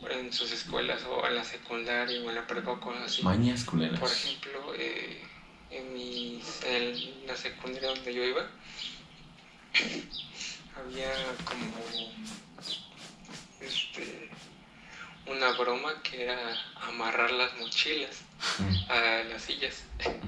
[0.10, 3.24] en sus escuelas o en la secundaria o en la prepa o cosas así?
[3.24, 4.00] Mañas culeras.
[4.00, 5.22] Por ejemplo, eh,
[5.70, 8.48] en, mis, en la secundaria donde yo iba,
[10.76, 11.12] había
[11.46, 12.12] como
[13.62, 14.30] este,
[15.28, 16.38] una broma que era
[16.88, 18.22] amarrar las mochilas
[18.90, 19.84] a las sillas.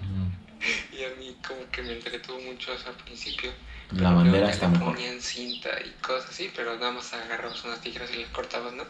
[1.06, 3.52] a mí como que me entretuvo mucho eso al principio.
[3.92, 4.96] La bandera está mejor.
[4.96, 8.86] Ponían cinta y cosas así, pero nada más agarrabas unas tijeras y las cortabas, ¿no?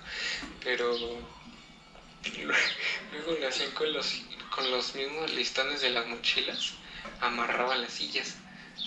[0.64, 0.94] Pero
[3.12, 6.74] luego lo hacían con los, con los mismos listones de las mochilas,
[7.22, 8.38] amarraban las sillas.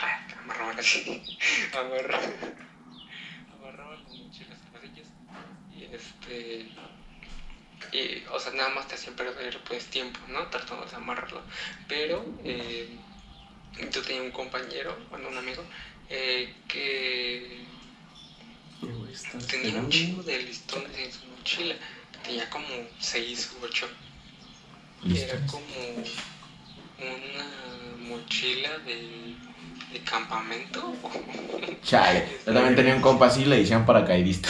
[0.00, 1.20] Ah, amarraban las sillas.
[1.74, 2.56] Amarraban,
[3.58, 5.08] amarraban las mochilas a las sillas.
[5.74, 6.68] Y este.
[7.92, 10.46] Y, o sea, nada más te hacían perder pues tiempo, ¿no?
[10.48, 11.42] Tratando de amarrarlo.
[11.86, 12.98] Pero eh,
[13.92, 15.62] yo tenía un compañero, bueno, un amigo,
[16.10, 17.64] eh, que
[19.50, 21.74] tenía un chingo de listones en su mochila.
[22.22, 22.66] Tenía como
[22.98, 23.86] 6 u 8.
[25.04, 25.36] Listo.
[25.36, 25.64] Era como
[26.98, 29.34] una mochila de,
[29.92, 30.94] de campamento.
[31.82, 32.28] Chale.
[32.46, 34.48] Yo también tenía un compa así, le decían paracaidista.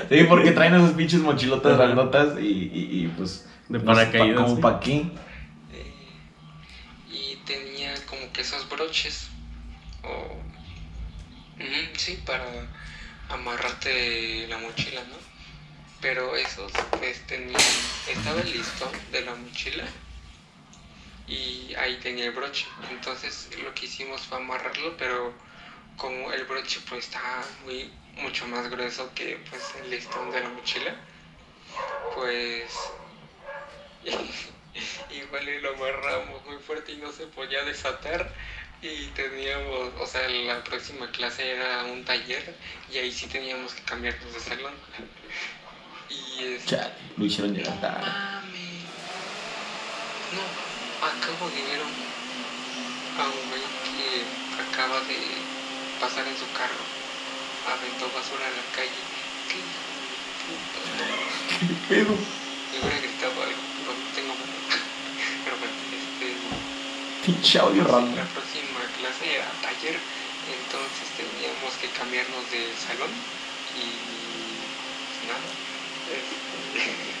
[0.08, 3.46] sí, porque traen esos pinches mochilotas grandotas y, y, y, pues.
[3.68, 4.40] De paracaídas.
[4.40, 4.62] Como sí.
[4.62, 5.12] pa' aquí.
[8.40, 9.28] Esos broches.
[10.02, 10.40] O.
[11.96, 12.46] Sí, para
[13.28, 15.16] amarrarte la mochila, ¿no?
[16.00, 17.60] Pero esos, pues tenían.
[18.08, 19.84] Estaba el listón de la mochila.
[21.26, 22.66] Y ahí tenía el broche.
[22.90, 25.32] Entonces lo que hicimos fue amarrarlo, pero
[25.96, 30.48] como el broche pues está muy mucho más grueso que pues el listón de la
[30.48, 30.96] mochila,
[32.14, 32.72] pues
[35.10, 38.32] igual y lo amarramos muy fuerte y no se podía desatar
[38.82, 42.54] y teníamos, o sea, la próxima clase era un taller
[42.90, 44.72] y ahí sí teníamos que cambiarnos de salón.
[46.08, 46.64] Y es...
[46.64, 46.92] Chale.
[47.16, 48.00] Lo hicieron llegar tarde.
[48.00, 48.82] Mami.
[50.32, 50.42] No,
[51.06, 54.24] acabo de ver a un güey que
[54.62, 55.18] acaba de
[56.00, 56.80] pasar en su carro.
[57.68, 59.00] Aventó basura a la calle.
[59.50, 60.16] ¿Qué hijo de
[60.48, 60.80] puta?
[60.96, 62.16] No, Pero.
[62.16, 64.56] le hubiera gritado algo, pero no tengo mano.
[65.44, 66.80] Pero bueno, este.
[68.16, 70.00] La próxima clase era taller,
[70.46, 73.10] entonces teníamos que cambiarnos de salón
[73.74, 74.58] y
[75.06, 75.40] pues nada.
[76.06, 77.20] Este,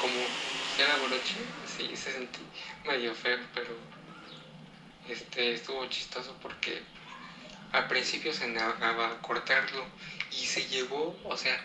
[0.00, 0.26] como
[0.78, 2.40] era broche, sí se sentí
[2.86, 3.70] medio feo, pero
[5.08, 6.82] este estuvo chistoso porque
[7.72, 9.84] al principio se negaba a cortarlo
[10.32, 11.60] y se llevó, o sea,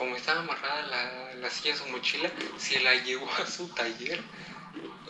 [0.00, 4.18] como estaba amarrada la, la silla a su mochila, se la llevó a su taller.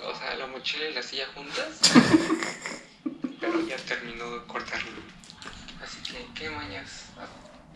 [0.05, 1.80] O sea, la mochila y la silla juntas.
[3.41, 4.91] pero ya terminó de cortarlo.
[5.80, 7.05] Así que, ¿qué mañas?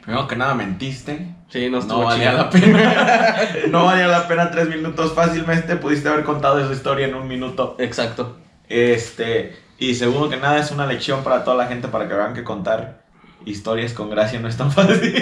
[0.03, 1.37] Primero que nada, mentiste.
[1.51, 2.43] Sí, no No valía chido.
[2.43, 3.49] la pena.
[3.69, 5.15] no valía la pena tres minutos.
[5.15, 7.77] Fácilmente pudiste haber contado esa historia en un minuto.
[7.79, 8.39] Exacto.
[8.69, 9.57] Este.
[9.79, 12.43] Y segundo que nada, es una lección para toda la gente para que vean que
[12.43, 13.04] contar
[13.47, 15.15] historias con gracia no es tan fácil.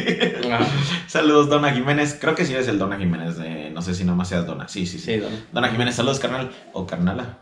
[0.50, 0.60] Ah,
[1.06, 2.16] saludos, Dona Jiménez.
[2.20, 3.36] Creo que sí eres el Dona Jiménez.
[3.36, 4.68] de- no sé si nomás seas Dona.
[4.68, 5.14] Sí, sí, sí.
[5.14, 5.32] sí, don.
[5.52, 6.50] Dona Jiménez, saludos, carnal.
[6.72, 7.38] O carnala.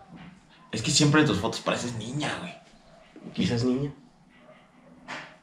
[0.72, 2.52] Es que siempre en tus fotos pareces niña, güey.
[3.34, 3.92] Quizás niña.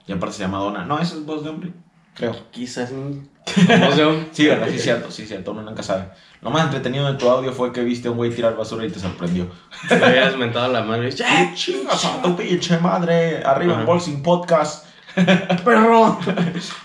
[0.08, 0.86] Y aparte se llama Dona.
[0.86, 1.74] No, eso es voz de hombre.
[2.16, 2.36] Creo.
[2.52, 3.24] Quizás niña.
[3.68, 5.52] Vamos de un- Sí, verdad, sí, cierto, sí, cierto.
[5.52, 6.06] Uno nunca sabe.
[6.42, 8.90] Lo más entretenido de tu audio fue que viste a un güey tirar basura y
[8.90, 9.50] te sorprendió.
[9.90, 11.10] Le habías mentado la madre.
[11.20, 13.44] ¡Eh, chingas a tu pinche madre!
[13.44, 13.86] Arriba en.
[13.86, 14.86] Bolsing Podcast.
[15.66, 16.20] perro!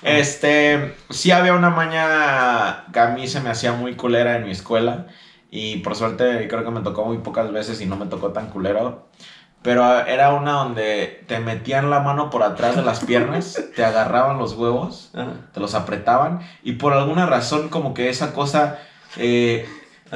[0.03, 4.51] Este, sí había una maña que a mí se me hacía muy culera en mi
[4.51, 5.07] escuela.
[5.51, 8.49] Y por suerte creo que me tocó muy pocas veces y no me tocó tan
[8.49, 9.09] culero.
[9.63, 14.39] Pero era una donde te metían la mano por atrás de las piernas, te agarraban
[14.39, 15.35] los huevos, Ajá.
[15.53, 18.79] te los apretaban y por alguna razón como que esa cosa
[19.17, 19.69] eh,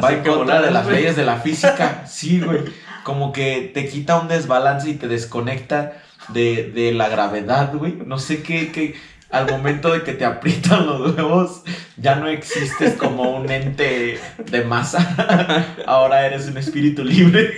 [0.02, 2.04] va en contra de las leyes de la física.
[2.08, 2.64] Sí, güey.
[3.04, 7.94] Como que te quita un desbalance y te desconecta de, de la gravedad, güey.
[8.04, 8.94] No sé qué, qué,
[9.30, 11.62] al momento de que te aprietan los huevos,
[11.96, 14.18] ya no existes como un ente
[14.50, 15.66] de masa.
[15.86, 17.52] Ahora eres un espíritu libre.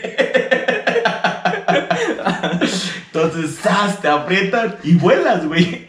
[3.12, 4.00] Entonces, ¡zas!
[4.00, 5.86] te aprietan y vuelas, güey.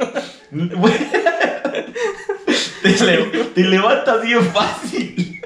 [2.81, 3.23] Te, le-
[3.53, 5.25] te levantas bien fácil.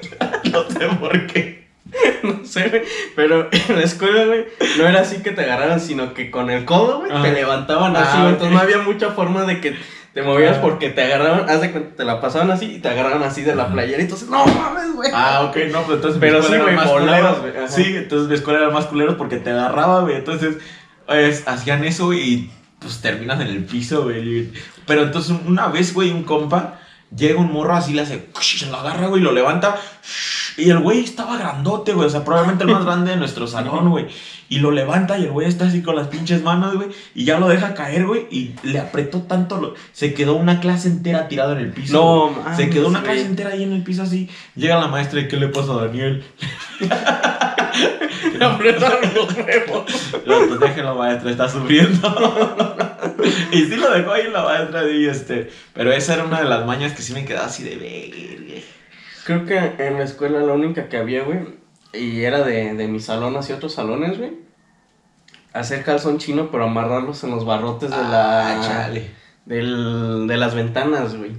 [0.52, 1.63] No sé por qué.
[2.22, 2.82] No sé, güey.
[3.16, 4.46] Pero en la escuela, güey,
[4.78, 8.02] no era así que te agarraran, sino que con el codo, güey, te levantaban Ah,
[8.02, 8.30] así, güey.
[8.32, 9.76] Entonces no había mucha forma de que
[10.14, 10.62] te movieras Ah.
[10.62, 13.54] porque te agarraban, haz de cuenta, te la pasaban así y te agarraban así de
[13.54, 13.98] la playera.
[13.98, 15.10] Y entonces, no mames, güey.
[15.12, 16.18] Ah, ok, no, pero entonces.
[16.20, 17.54] Pero sí, güey, más volabas, culero.
[17.58, 17.68] güey.
[17.68, 20.16] Sí, entonces mi escuela era más culero porque te agarraba, güey.
[20.16, 20.56] Entonces,
[21.06, 24.50] pues, hacían eso y pues terminas en el piso, güey.
[24.86, 26.80] Pero entonces, una vez, güey, un compa
[27.14, 29.76] llega un morro así, le hace, se lo agarra, güey, lo levanta.
[30.56, 32.06] Y el güey estaba grandote, güey.
[32.06, 34.06] O sea, probablemente el más grande de nuestro salón, güey.
[34.48, 36.88] Y lo levanta y el güey está así con las pinches manos, güey.
[37.14, 38.26] Y ya lo deja caer, güey.
[38.30, 39.60] Y le apretó tanto.
[39.60, 41.94] lo- Se quedó una clase entera tirado en el piso.
[41.94, 44.28] No, mames, Se quedó una clase entera ahí en el piso así.
[44.54, 46.22] Llega la maestra y ¿qué le pasa a Daniel?
[48.38, 49.84] Le apretaron los huevos.
[50.24, 52.08] Pues déjenlo, maestra, está sufriendo.
[53.52, 55.50] y sí lo dejó ahí la maestra, y este.
[55.72, 58.60] Pero esa era una de las mañas que sí me quedaba así de verga.
[59.24, 61.40] Creo que en la escuela la única que había, güey,
[61.92, 64.32] y era de, de mi salón hacia otros salones, güey.
[65.52, 68.58] Hacer calzón chino, pero amarrarlos en los barrotes de la.
[68.58, 69.10] Ah, chale.
[69.44, 71.32] del, de las ventanas, güey.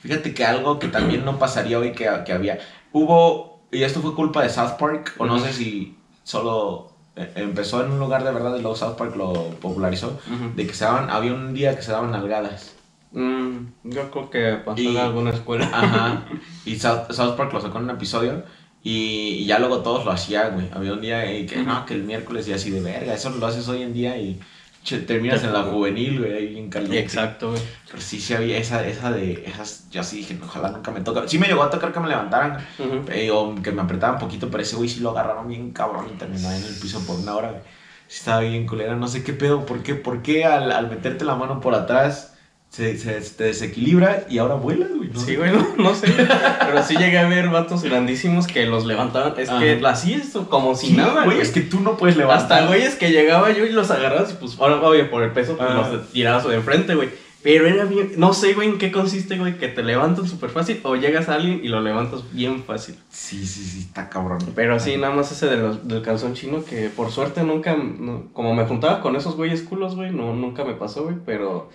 [0.00, 2.58] Fíjate que algo que también no pasaría hoy que, que había.
[2.92, 3.60] Hubo.
[3.70, 7.92] Y esto fue culpa de South Park, o no sé si solo eh, empezó en
[7.92, 10.18] un lugar de verdad y luego South Park lo popularizó.
[10.56, 11.08] De que se daban.
[11.08, 12.74] Había un día que se daban nalgadas.
[13.12, 15.66] Mm, yo creo que pasó Y- en alguna escuela.
[15.72, 16.24] Ajá.
[16.64, 18.44] Y South, South Park lo sacó en un episodio.
[18.84, 20.68] Y, y ya luego todos lo hacían, güey.
[20.72, 23.14] Había un día que no, que el miércoles y así de verga.
[23.14, 24.40] Eso lo haces hoy en día y
[24.82, 26.98] che, terminas Te en la juvenil, güey, ahí bien caliente.
[26.98, 27.62] Exacto, güey.
[27.88, 29.44] Pero sí, sí había esa, esa de.
[29.46, 31.28] Esas, yo así dije, ojalá nunca me toque.
[31.28, 32.58] Sí me llegó a tocar que me levantaran.
[32.80, 33.04] Ujú.
[33.12, 36.06] eh, o que me apretaban un poquito, pero ese güey sí lo agarraron bien cabrón
[36.12, 37.62] y terminó ahí en el piso por una hora, güey.
[38.08, 38.96] Sí estaba bien culera.
[38.96, 42.31] No sé qué pedo, ¿por qué, por qué al, al meterte la mano por atrás
[42.72, 45.10] se, se, te desequilibra y ahora vuelas, güey?
[45.10, 46.06] No Sí, güey, no, no sé.
[46.08, 49.34] Pero sí llegué a ver vatos grandísimos que los levantaban.
[49.38, 49.88] Es que Ajá.
[49.90, 52.42] así esto, como si Sí, nada, güey, es que tú no puedes levantar.
[52.60, 55.56] Hasta güeyes que llegaba yo y los agarrabas y pues, ahora, obvio, por el peso,
[55.58, 57.10] pues los tirabas de frente, güey.
[57.42, 60.78] Pero era bien, no sé, güey, en qué consiste, güey, que te levantan súper fácil
[60.84, 62.94] o llegas a alguien y lo levantas bien fácil.
[63.10, 64.38] Sí, sí, sí, está cabrón.
[64.54, 68.28] Pero sí, nada más ese de los- del calzón chino que por suerte nunca, no-
[68.32, 71.68] como me juntaba con esos güeyes culos, güey, no, nunca me pasó, güey, pero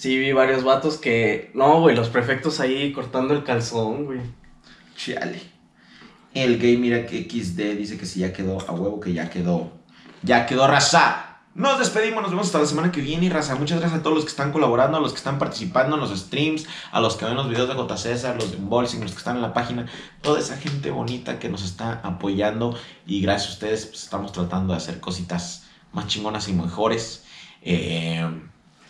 [0.00, 4.20] sí vi varios vatos que, no, güey, los prefectos ahí cortando el calzón, güey.
[4.96, 5.42] Chale.
[6.32, 9.70] El gay mira que XD dice que si ya quedó, a huevo que ya quedó.
[10.22, 11.42] Ya quedó raza.
[11.54, 13.56] Nos despedimos, nos vemos hasta la semana que viene, raza.
[13.56, 16.18] Muchas gracias a todos los que están colaborando, a los que están participando en los
[16.18, 17.96] streams, a los que ven los videos de J.
[17.98, 19.84] César, los de Unboxing, los que están en la página,
[20.22, 22.74] toda esa gente bonita que nos está apoyando.
[23.06, 27.24] Y gracias a ustedes, pues, estamos tratando de hacer cositas más chingonas y mejores.
[27.60, 28.26] Eh,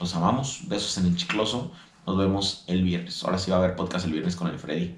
[0.01, 0.62] los amamos.
[0.66, 1.70] Besos en el chicloso.
[2.07, 3.22] Nos vemos el viernes.
[3.22, 4.96] Ahora sí va a haber podcast el viernes con el Freddy.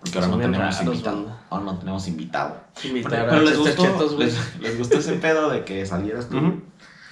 [0.00, 2.60] Porque ahora no, tenemos invitado, ahora no tenemos invitado.
[2.80, 4.16] Pero, les, gustó,
[4.60, 6.62] les, gustó ese pedo de que salieras tú.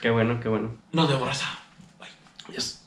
[0.00, 0.70] Qué bueno, qué bueno.
[0.92, 1.46] Nos vemos, raza.
[1.98, 2.08] Bye.
[2.48, 2.80] Adiós.